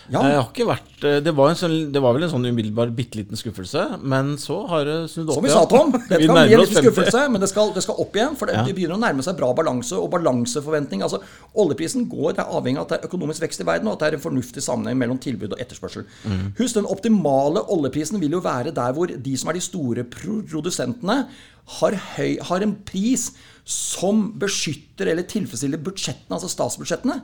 Ja. 0.10 0.24
Det, 0.25 0.65
vært, 0.65 0.89
eh, 1.05 1.19
det, 1.24 1.31
var 1.38 1.53
sånn, 1.55 1.75
det, 1.93 2.01
var 2.01 2.17
vel 2.17 2.25
en 2.25 2.31
sånn 2.34 2.50
umiddelbar 2.50 2.89
bitte 2.98 3.19
liten 3.22 3.39
skuffelse, 3.39 3.86
men 4.01 4.34
så 4.41 4.58
har 4.72 4.89
det 4.89 4.98
snudd 5.13 5.29
opp. 5.29 5.38
Som 5.38 5.46
vi 5.46 5.53
sa, 5.53 5.62
Tom. 5.69 5.93
Det 6.10 6.19
kan 6.25 6.34
bli 6.34 6.58
en 6.58 6.63
liten 6.65 6.81
skuffelse, 6.81 7.22
men 7.29 7.46
det 7.46 7.51
skal, 7.51 7.72
det 7.75 7.86
skal, 7.86 8.01
opp 8.01 8.17
igjen. 8.17 8.36
For 8.39 8.50
det, 8.50 8.58
ja. 8.58 8.65
det, 8.65 8.74
begynner 8.75 8.98
å 8.98 9.03
nærme 9.05 9.24
seg 9.24 9.38
bra 9.38 9.53
balanse 9.55 9.96
og 9.96 10.10
balanseforventning. 10.17 11.05
Altså, 11.05 11.22
Oljeprisen 11.53 12.10
går, 12.10 12.34
det 12.39 12.43
er 12.43 12.58
avhengig 12.58 12.81
av 12.81 12.89
at 12.89 12.96
det 12.96 13.00
er 13.00 13.12
økonomisk 13.12 13.46
vekst 13.46 13.62
i 13.62 13.69
verden, 13.69 13.88
og 13.91 13.96
at 13.96 14.03
det 14.03 14.10
er 14.10 14.17
en 14.17 14.25
fornuftig 14.25 14.65
sammenheng 14.65 14.98
mellom 15.00 15.22
tilbud 15.22 15.29
og 15.56 15.62
etterspørsel. 15.62 16.08
Mm. 16.24 16.50
Husk, 16.58 16.76
den 16.76 16.90
optimale 16.90 17.64
oljeprisen 17.72 18.20
vil 18.22 18.32
jo 18.38 18.42
være 18.46 18.74
der 18.76 18.96
hvor 18.96 19.12
de 19.12 19.38
som 19.38 19.50
er 19.50 19.60
de 19.60 19.62
store 19.62 20.04
produsentene, 20.04 21.26
har, 21.70 21.96
høy, 22.16 22.40
har 22.42 22.66
en 22.66 22.74
pris 22.86 23.30
som 23.70 24.24
beskytter 24.42 25.12
eller 25.12 25.28
tilfredsstiller 25.30 25.82
budsjettene, 25.86 26.34
altså 26.34 26.50
statsbudsjettene. 26.50 27.20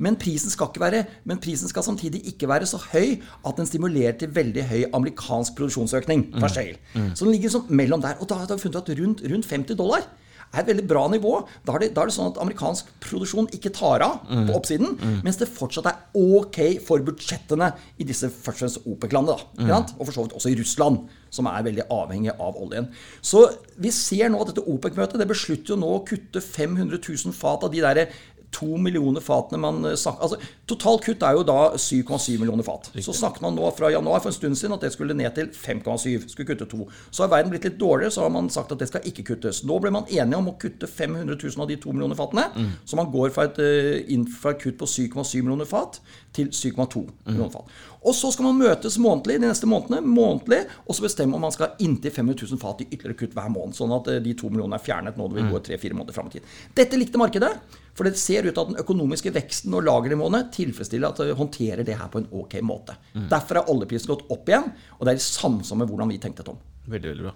Men 0.00 0.16
prisen, 0.16 0.48
skal 0.48 0.70
ikke 0.70 0.80
være, 0.80 1.02
men 1.28 1.40
prisen 1.44 1.68
skal 1.68 1.84
samtidig 1.84 2.22
ikke 2.32 2.48
være 2.48 2.68
så 2.68 2.80
høy 2.80 3.18
at 3.20 3.58
den 3.58 3.68
stimulerer 3.68 4.16
til 4.16 4.32
veldig 4.34 4.64
høy 4.70 4.86
amerikansk 4.96 5.58
produksjonsøkning. 5.58 6.30
Mm. 6.32 6.46
Mm. 6.94 7.10
Så 7.12 7.26
den 7.26 7.34
ligger 7.34 7.52
sånn 7.52 7.68
mellom 7.68 8.00
der. 8.00 8.16
Og 8.20 8.30
da 8.30 8.40
har 8.40 8.48
vi 8.48 8.62
funnet 8.62 8.80
at 8.80 8.94
rundt, 9.02 9.20
rundt 9.28 9.50
50 9.52 9.76
dollar 9.76 10.08
er 10.50 10.62
et 10.62 10.70
veldig 10.72 10.86
bra 10.90 11.04
nivå. 11.12 11.36
Da 11.66 11.76
er, 11.76 11.84
det, 11.84 11.90
da 11.96 12.02
er 12.02 12.10
det 12.10 12.16
sånn 12.16 12.32
at 12.32 12.40
amerikansk 12.42 12.90
produksjon 13.04 13.50
ikke 13.54 13.72
tar 13.76 14.02
av 14.06 14.18
mm. 14.26 14.48
på 14.48 14.56
oppsiden, 14.58 14.96
mm. 14.98 15.20
mens 15.26 15.38
det 15.40 15.50
fortsatt 15.50 15.88
er 15.90 16.00
ok 16.18 16.60
for 16.86 17.04
budsjettene 17.06 17.70
i 18.00 18.06
disse 18.08 18.30
først 18.30 18.50
og 18.50 18.60
fremst 18.64 18.90
OPEC-landene. 18.90 19.48
Mm. 19.62 19.74
Og 19.98 20.04
for 20.04 20.16
så 20.16 20.26
vidt 20.26 20.36
også 20.38 20.52
i 20.52 20.58
Russland, 20.58 21.04
som 21.30 21.46
er 21.46 21.66
veldig 21.66 21.86
avhengig 21.94 22.34
av 22.34 22.58
oljen. 22.58 22.90
Så 23.22 23.44
vi 23.80 23.92
ser 23.94 24.32
nå 24.32 24.40
at 24.42 24.50
dette 24.50 24.66
OPEC-møtet 24.66 25.22
det 25.22 25.30
beslutter 25.30 25.76
jo 25.76 25.80
nå 25.80 25.94
å 25.98 26.02
kutte 26.08 26.42
500 26.42 26.98
000 26.98 27.36
fat 27.36 27.66
av 27.66 27.74
de 27.74 27.84
der 27.84 28.04
to 28.50 28.76
millioner 28.76 29.22
fatene 29.22 29.60
man 29.62 29.84
eh, 29.84 29.96
snakker 29.98 30.26
altså, 30.26 30.38
Totalt 30.70 31.02
kutt 31.02 31.24
er 31.26 31.34
jo 31.34 31.42
da 31.46 31.72
7,7 31.74 32.36
millioner 32.38 32.62
fat. 32.62 32.90
Riktig. 32.92 33.02
Så 33.08 33.14
snakket 33.18 33.42
man 33.42 33.56
nå 33.58 33.66
fra 33.74 33.88
januar 33.90 34.20
for 34.22 34.30
en 34.30 34.36
stund 34.36 34.58
siden 34.58 34.76
at 34.76 34.84
det 34.84 34.92
skulle 34.94 35.16
ned 35.18 35.32
til 35.34 35.48
5,7. 35.50 36.28
Skulle 36.30 36.46
kutte 36.46 36.68
to. 36.70 36.84
Så 37.10 37.24
har 37.24 37.32
verden 37.32 37.50
blitt 37.50 37.66
litt 37.66 37.80
dårligere, 37.80 38.14
så 38.14 38.22
har 38.22 38.30
man 38.30 38.50
sagt 38.54 38.70
at 38.70 38.78
det 38.78 38.86
skal 38.86 39.06
ikke 39.10 39.24
kuttes. 39.32 39.64
Nå 39.66 39.80
ble 39.82 39.90
man 39.94 40.06
enige 40.06 40.38
om 40.38 40.52
å 40.52 40.54
kutte 40.62 40.86
500 40.86 41.34
000 41.34 41.64
av 41.64 41.72
de 41.72 41.78
to 41.82 41.90
millioner 41.90 42.18
fatene. 42.18 42.46
Mm. 42.54 42.70
Så 42.86 43.00
man 43.00 43.10
går 43.10 43.34
fra 43.34 43.48
et, 43.50 43.58
eh, 43.58 44.14
inn 44.14 44.28
fra 44.30 44.54
et 44.54 44.62
kutt 44.62 44.78
på 44.78 44.86
7,7 44.86 45.40
millioner 45.42 45.66
fat 45.66 45.98
til 46.36 46.54
7,2 46.54 47.02
mm. 47.02 47.10
millioner 47.32 47.50
fat. 47.56 47.74
Og 48.06 48.14
så 48.16 48.30
skal 48.30 48.46
man 48.48 48.62
møtes 48.62 48.96
månedlig 49.02 49.40
de 49.42 49.50
neste 49.50 49.68
månedene, 49.68 50.06
månedlig, 50.06 50.62
og 50.86 50.96
så 50.96 51.04
bestemme 51.04 51.36
om 51.36 51.42
man 51.44 51.52
skal 51.52 51.68
ha 51.68 51.84
inntil 51.84 52.14
500 52.14 52.46
000 52.46 52.62
fat 52.62 52.80
i 52.84 52.88
ytterligere 52.88 53.24
kutt 53.24 53.34
hver 53.36 53.50
måned. 53.52 53.74
Sånn 53.76 53.98
at 53.98 54.08
eh, 54.14 54.22
de 54.22 54.38
to 54.38 54.52
millionene 54.52 54.78
er 54.78 54.86
fjernet 54.86 55.18
nå 55.18 55.28
det 55.28 55.40
vil 55.42 55.54
gå 55.56 55.66
tre-fire 55.66 55.98
måneder 55.98 56.16
fram 56.16 56.30
i 56.30 56.38
tid. 56.38 56.58
Dette 56.78 57.00
likte 57.00 57.20
markedet. 57.20 57.56
For 57.96 58.08
det 58.08 58.18
ser 58.20 58.46
ut 58.46 58.54
til 58.54 58.62
at 58.62 58.72
den 58.72 58.80
økonomiske 58.82 59.32
veksten 59.34 59.76
og 59.76 59.84
lagernivåene 59.88 60.46
tilfredsstiller 60.54 61.10
at 61.10 61.22
det 61.22 61.38
håndterer 61.38 61.84
det 61.86 61.98
her 61.98 62.10
på 62.12 62.22
en 62.22 62.30
ok 62.42 62.58
måte. 62.66 62.96
Mm. 63.14 63.28
Derfor 63.32 63.60
har 63.60 63.70
oljeprisen 63.72 64.12
gått 64.12 64.26
opp 64.32 64.50
igjen, 64.50 64.70
og 64.98 65.06
det 65.06 65.14
er 65.14 65.22
i 65.22 65.28
samsvar 65.30 65.82
med 65.82 65.92
hvordan 65.92 66.12
vi 66.12 66.20
tenkte, 66.22 66.46
Tom. 66.46 66.60
Veldig, 66.90 67.10
veldig 67.12 67.24
bra. 67.26 67.32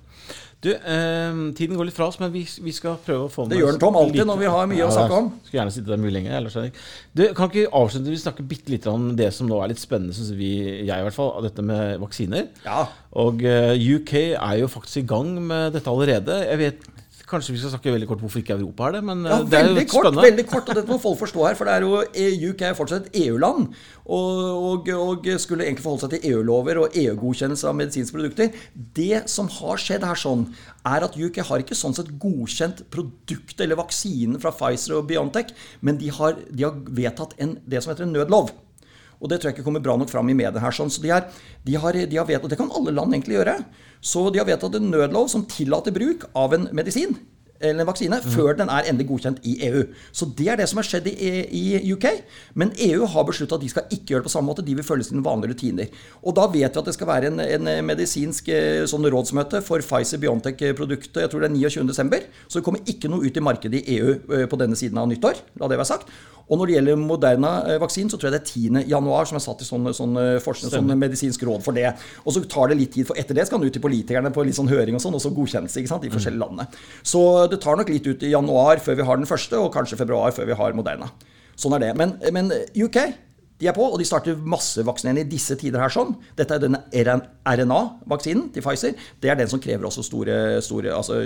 Du, 0.65 0.71
eh, 0.73 1.35
Tiden 1.59 1.77
går 1.77 1.91
litt 1.91 1.97
fra 1.97 2.07
oss, 2.09 2.17
men 2.23 2.31
vi, 2.33 2.43
vi 2.65 2.73
skal 2.73 2.97
prøve 3.05 3.27
å 3.27 3.33
få 3.33 3.45
med 3.45 3.53
Det 3.53 3.61
gjør 3.61 3.75
den, 3.75 3.81
Tom, 3.83 3.99
alltid 4.01 4.27
når 4.31 4.41
vi 4.41 4.49
har 4.55 4.71
mye 4.71 4.81
ja, 4.81 4.87
å 4.89 4.95
snakke 4.95 5.19
om. 5.19 5.29
Skulle 5.45 5.61
gjerne 5.61 5.75
sitte 5.75 5.93
der 5.93 6.01
mye 6.01 6.15
lenger. 6.15 6.37
Ellers, 6.39 6.57
du, 7.13 7.23
kan 7.37 7.51
ikke 7.51 7.69
avslutte 7.83 8.15
vi 8.15 8.21
snakke 8.23 8.47
bitte 8.49 8.73
litt 8.73 8.89
om 8.91 9.11
det 9.19 9.29
som 9.37 9.51
nå 9.51 9.61
er 9.61 9.75
litt 9.75 9.83
spennende, 9.83 10.17
syns 10.17 10.33
vi, 10.39 10.55
jeg 10.89 10.89
i 10.89 11.07
hvert 11.07 11.17
fall, 11.17 11.35
av 11.37 11.45
dette 11.47 11.67
med 11.67 12.01
vaksiner. 12.03 12.49
Ja. 12.65 12.87
Og 13.21 13.45
eh, 13.45 13.77
UK 13.77 14.15
er 14.33 14.59
jo 14.63 14.73
faktisk 14.73 15.05
i 15.05 15.09
gang 15.13 15.37
med 15.53 15.77
dette 15.77 15.93
allerede. 15.93 16.41
Jeg 16.49 16.63
vet 16.63 16.91
Kanskje 17.35 17.55
vi 17.55 17.61
skal 17.63 17.75
snakke 17.75 17.93
veldig 17.95 18.09
kort 18.11 18.23
hvorfor 18.23 18.41
ikke 18.41 18.55
Europa 18.55 18.89
er 18.89 18.97
det, 18.97 19.03
men 19.09 19.25
ja, 19.27 19.41
det 19.43 19.59
er 19.59 19.69
jo 19.69 19.85
kort, 19.91 20.07
spennende. 20.07 20.25
Veldig 20.29 20.47
kort, 20.53 20.69
og 20.71 20.79
dette 20.79 20.93
må 20.93 20.99
folk 21.03 21.21
forstå 21.25 21.45
her, 21.49 21.59
for 21.59 21.69
det 21.69 21.75
er 21.75 21.87
jo 21.87 22.01
e- 22.25 22.51
UK 22.51 22.65
er 22.69 22.79
fortsatt 22.79 23.09
et 23.11 23.19
EU-land. 23.25 23.69
Og, 24.05 24.41
og, 24.71 24.91
og, 25.01 25.29
skulle 25.41 25.65
egentlig 25.65 25.85
forholde 25.85 26.05
seg 26.05 26.15
til 26.15 26.33
EU-lover 26.33 26.83
og 26.83 26.99
EU-godkjennelse 27.01 27.69
av 27.71 27.79
medisinske 27.79 28.19
produkter. 28.19 28.59
Det 28.97 29.25
som 29.33 29.49
har 29.59 29.81
skjedd 29.81 30.05
her 30.07 30.21
sånn, 30.21 30.47
er 30.87 31.07
at 31.07 31.17
UK 31.17 31.41
har 31.49 31.65
ikke 31.65 31.79
sånn 31.79 31.97
sett 31.97 32.13
godkjent 32.21 32.85
produktet 32.93 33.65
eller 33.65 33.81
vaksinen 33.81 34.41
fra 34.43 34.53
Pfizer 34.55 34.99
og 35.01 35.09
Biontech, 35.09 35.55
men 35.81 35.99
de 35.99 36.13
har, 36.13 36.37
de 36.51 36.69
har 36.69 36.77
vedtatt 36.87 37.35
en, 37.43 37.59
det 37.65 37.83
som 37.83 37.95
heter 37.95 38.07
en 38.07 38.15
nødlov. 38.15 38.53
Og 39.25 39.31
det 39.33 39.41
tror 39.41 39.51
jeg 39.51 39.59
ikke 39.59 39.67
kommer 39.67 39.83
bra 39.85 39.97
nok 39.97 40.13
fram 40.13 40.29
i 40.29 40.37
media 40.37 40.61
her. 40.61 40.75
sånn, 40.77 40.93
så 40.93 41.01
de, 41.01 41.11
er, 41.17 41.29
de, 41.65 41.79
har, 41.81 41.97
de 41.97 42.21
har 42.21 42.29
vedtatt, 42.29 42.53
Det 42.53 42.61
kan 42.61 42.73
alle 42.77 42.93
land 42.93 43.17
egentlig 43.17 43.41
gjøre. 43.41 43.57
Så 44.05 44.29
de 44.31 44.43
har 44.43 44.49
vedtatt 44.49 44.77
en 44.77 44.91
nødlov 44.93 45.31
som 45.33 45.47
tillater 45.49 45.97
bruk 45.97 46.29
av 46.37 46.53
en 46.53 46.69
medisin 46.77 47.17
eller 47.65 47.85
en 47.85 47.89
vaksine 47.89 48.19
mm. 48.21 48.33
før 48.35 48.57
den 48.59 48.71
er 48.73 48.89
endelig 48.91 49.07
godkjent 49.09 49.45
i 49.49 49.55
EU. 49.69 49.85
Så 50.13 50.27
det 50.37 50.49
er 50.53 50.59
det 50.61 50.67
som 50.71 50.81
har 50.81 50.89
skjedd 50.89 51.07
i, 51.11 51.31
i 51.55 51.93
UK. 51.93 52.07
Men 52.61 52.73
EU 52.89 53.07
har 53.11 53.27
beslutta 53.29 53.59
at 53.59 53.65
de 53.65 53.71
skal 53.73 53.87
ikke 53.89 54.13
gjøre 54.15 54.25
det 54.25 54.29
på 54.29 54.35
samme 54.35 54.51
måte. 54.51 54.65
De 54.67 54.75
vil 54.77 54.87
følge 54.87 55.09
sine 55.09 55.25
vanlige 55.25 55.55
rutiner. 55.55 56.03
Og 56.23 56.37
da 56.37 56.47
vet 56.51 56.75
vi 56.75 56.83
at 56.83 56.91
det 56.91 56.97
skal 56.97 57.11
være 57.11 57.31
en, 57.33 57.41
en 57.41 57.73
medisinsk 57.87 58.51
eh, 58.53 58.85
sånn 58.91 59.09
rådsmøte 59.15 59.63
for 59.65 59.85
Pfizer-Biontech-produktet 59.85 61.25
jeg 61.25 61.33
tror 61.33 61.45
det 61.45 61.53
er 61.53 61.57
29.12. 61.57 62.29
Så 62.49 62.61
det 62.61 62.67
kommer 62.67 62.91
ikke 62.91 63.11
noe 63.13 63.25
ut 63.25 63.41
i 63.41 63.45
markedet 63.45 63.83
i 63.83 63.99
EU 63.99 64.15
eh, 64.15 64.47
på 64.51 64.61
denne 64.61 64.79
siden 64.79 65.01
av 65.01 65.09
nyttår. 65.11 65.41
La 65.63 65.71
det 65.71 65.81
være 65.81 65.93
sagt. 65.95 66.13
Og 66.49 66.61
når 66.61 66.69
det 66.69 66.77
gjelder 66.77 67.01
Moderna-vaksinen, 67.01 68.11
så 68.13 68.19
tror 68.21 68.29
jeg 68.29 68.37
det 68.37 68.41
er 68.43 68.83
10. 68.83 68.89
januar 68.93 69.29
som 69.29 69.39
er 69.39 69.45
satt 69.45 69.65
i 69.65 69.69
sånn, 69.69 69.89
sånn, 69.97 70.19
forskning, 70.45 70.73
sånn 70.75 70.95
medisinsk 71.01 71.45
råd 71.49 71.65
for 71.65 71.77
det. 71.77 71.89
Og 72.25 72.37
så 72.37 72.45
tar 72.51 72.73
det 72.73 72.79
litt 72.81 72.93
tid, 72.97 73.09
for 73.09 73.21
etter 73.21 73.37
det 73.37 73.47
skal 73.49 73.63
den 73.63 73.73
ut 73.73 73.77
til 73.77 73.85
politikerne 73.85 74.33
på 74.35 74.45
litt 74.45 74.59
sånn 74.59 74.71
høring 74.71 74.99
og 74.99 75.05
sånn, 75.05 75.17
og 75.17 75.25
så 75.25 75.33
godkjennes 75.35 75.77
ikke 75.81 75.93
sant, 75.93 76.05
i 76.05 76.13
forskjellige 76.13 76.41
mm. 76.41 76.45
landene. 76.45 76.83
Så 77.07 77.23
det 77.53 77.61
tar 77.65 77.81
nok 77.81 77.93
litt 77.93 78.09
ut 78.09 78.27
i 78.27 78.35
januar 78.35 78.83
før 78.85 79.01
vi 79.01 79.09
har 79.09 79.21
den 79.21 79.31
første, 79.31 79.61
og 79.61 79.73
kanskje 79.75 80.01
februar 80.01 80.37
før 80.37 80.51
vi 80.51 80.59
har 80.61 80.77
Moderna. 80.77 81.09
Sånn 81.57 81.77
er 81.77 81.87
det. 81.87 81.93
Men, 81.99 82.17
men 82.35 82.53
UK 82.75 82.99
de 83.61 83.69
er 83.71 83.75
på, 83.77 83.85
og 83.87 84.01
de 84.01 84.07
starter 84.07 84.39
massevaksinering 84.51 85.23
i 85.23 85.31
disse 85.31 85.55
tider 85.59 85.79
her 85.79 85.93
sånn. 85.93 86.11
Dette 86.35 86.57
er 86.57 86.65
denne 86.65 86.81
RNA-vaksinen 86.91 88.49
til 88.55 88.65
Pfizer. 88.65 88.97
Det 89.23 89.31
er 89.31 89.39
den 89.39 89.51
som 89.51 89.63
krever 89.63 89.87
også 89.87 90.03
store, 90.03 90.39
store 90.65 90.91
altså, 90.97 91.21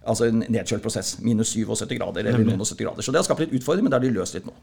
altså 0.00 0.30
en 0.30 0.44
nedkjølt 0.48 0.84
prosess. 0.84 1.18
Minus 1.20 1.52
77 1.52 1.98
grader 2.00 2.24
eller 2.24 2.40
noen 2.46 2.64
og 2.64 2.70
70 2.70 2.86
grader. 2.86 3.04
Så 3.04 3.12
det 3.12 3.20
har 3.20 3.28
skapt 3.28 3.44
litt 3.44 3.58
utfordring, 3.60 3.84
men 3.84 3.92
det 3.92 4.00
har 4.00 4.06
de 4.06 4.14
løst 4.16 4.38
litt 4.38 4.48
nå. 4.48 4.56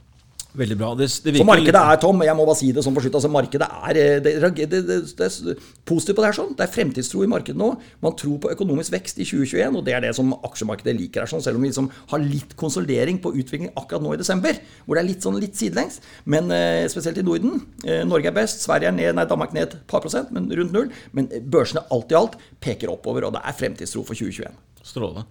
Veldig 0.58 0.78
bra. 0.80 0.90
Det, 0.98 1.06
det 1.22 1.36
For 1.38 1.46
markedet 1.46 1.78
er 1.78 2.00
tom. 2.02 2.22
Jeg 2.26 2.38
må 2.38 2.46
bare 2.48 2.58
si 2.58 2.72
det 2.74 2.82
sånn 2.86 2.96
på 2.96 3.04
slutt. 3.04 3.18
Altså, 3.20 3.30
markedet 3.30 3.68
er 3.68 4.00
eh, 4.02 4.14
det, 4.26 4.34
det, 4.42 4.80
det, 4.88 5.28
er 5.28 5.60
positivt 5.86 6.18
på 6.18 6.24
det 6.24 6.32
her. 6.32 6.38
sånn. 6.40 6.56
Det 6.58 6.66
er 6.66 6.72
fremtidstro 6.74 7.22
i 7.22 7.30
markedet 7.30 7.60
nå. 7.62 7.68
Man 8.02 8.16
tror 8.18 8.40
på 8.42 8.52
økonomisk 8.56 8.96
vekst 8.96 9.22
i 9.22 9.28
2021, 9.28 9.78
og 9.78 9.86
det 9.86 9.94
er 9.94 10.02
det 10.08 10.14
som 10.18 10.34
aksjemarkedet 10.38 10.96
liker 10.98 11.24
her. 11.24 11.30
sånn, 11.30 11.44
Selv 11.46 11.60
om 11.60 11.66
vi 11.66 11.70
liksom 11.70 11.92
har 12.14 12.24
litt 12.24 12.56
konsolidering 12.58 13.22
på 13.22 13.36
utvikling 13.38 13.70
akkurat 13.76 14.02
nå 14.02 14.16
i 14.16 14.22
desember, 14.24 14.58
hvor 14.86 14.98
det 14.98 15.04
er 15.04 15.10
litt 15.12 15.28
sånn 15.28 15.38
litt 15.44 15.60
sidelengs. 15.60 16.02
Men 16.26 16.50
eh, 16.56 16.88
spesielt 16.90 17.22
i 17.22 17.28
Norden. 17.28 17.62
Eh, 17.86 18.02
Norge 18.10 18.32
er 18.32 18.38
best. 18.40 18.66
Sverige 18.66 18.90
er 18.90 18.98
ned, 18.98 19.14
nei, 19.20 19.28
Danmark 19.30 19.54
ned 19.54 19.68
et 19.68 19.78
par 19.92 20.02
prosent, 20.06 20.34
men 20.34 20.50
rundt 20.58 20.74
null. 20.74 20.90
Men 21.14 21.30
børsene 21.54 21.86
alt 21.94 22.16
i 22.16 22.18
alt 22.18 22.42
peker 22.64 22.90
oppover, 22.96 23.30
og 23.30 23.38
det 23.38 23.46
er 23.46 23.62
fremtidstro 23.62 24.02
for 24.08 24.18
2021. 24.18 24.58
Strålende. 24.88 25.28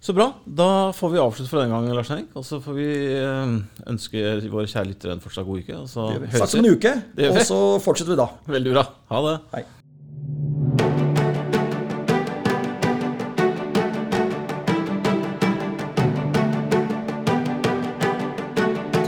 Så 0.00 0.12
bra. 0.14 0.28
Da 0.44 0.92
får 0.94 1.10
vi 1.10 1.18
avslutte 1.18 1.50
for 1.50 1.60
denne 1.60 1.74
gangen, 1.74 1.96
Lars 1.96 2.10
Henrik. 2.12 2.30
Og 2.38 2.44
så 2.46 2.60
får 2.62 2.76
vi 2.78 2.86
eh, 3.18 3.56
ønske 3.90 4.22
våre 4.52 4.68
kjære 4.70 4.92
lyttere 4.92 5.16
en 5.16 5.24
fortsatt 5.24 5.48
god 5.48 5.64
uke. 5.64 5.80
Og 5.82 5.90
så 5.90 6.06
høres 6.14 6.38
Snakkes 6.38 6.54
om 6.54 6.64
en 6.64 6.76
uke, 6.78 6.94
og 7.32 7.42
så 7.50 7.58
fortsetter 7.82 8.14
vi 8.14 8.20
da. 8.22 8.28
Veldig 8.58 8.76
bra. 8.78 8.86
Ha 9.10 9.24
det. 9.26 9.36
Hei. 9.56 9.66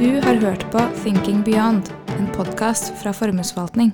Du 0.00 0.20
har 0.26 0.34
hørt 0.42 0.66
på 0.72 0.80
Thinking 1.02 1.44
Beyond, 1.44 1.90
en 2.18 2.30
podkast 2.34 2.94
fra 3.02 3.12
Formuesforvaltning. 3.12 3.92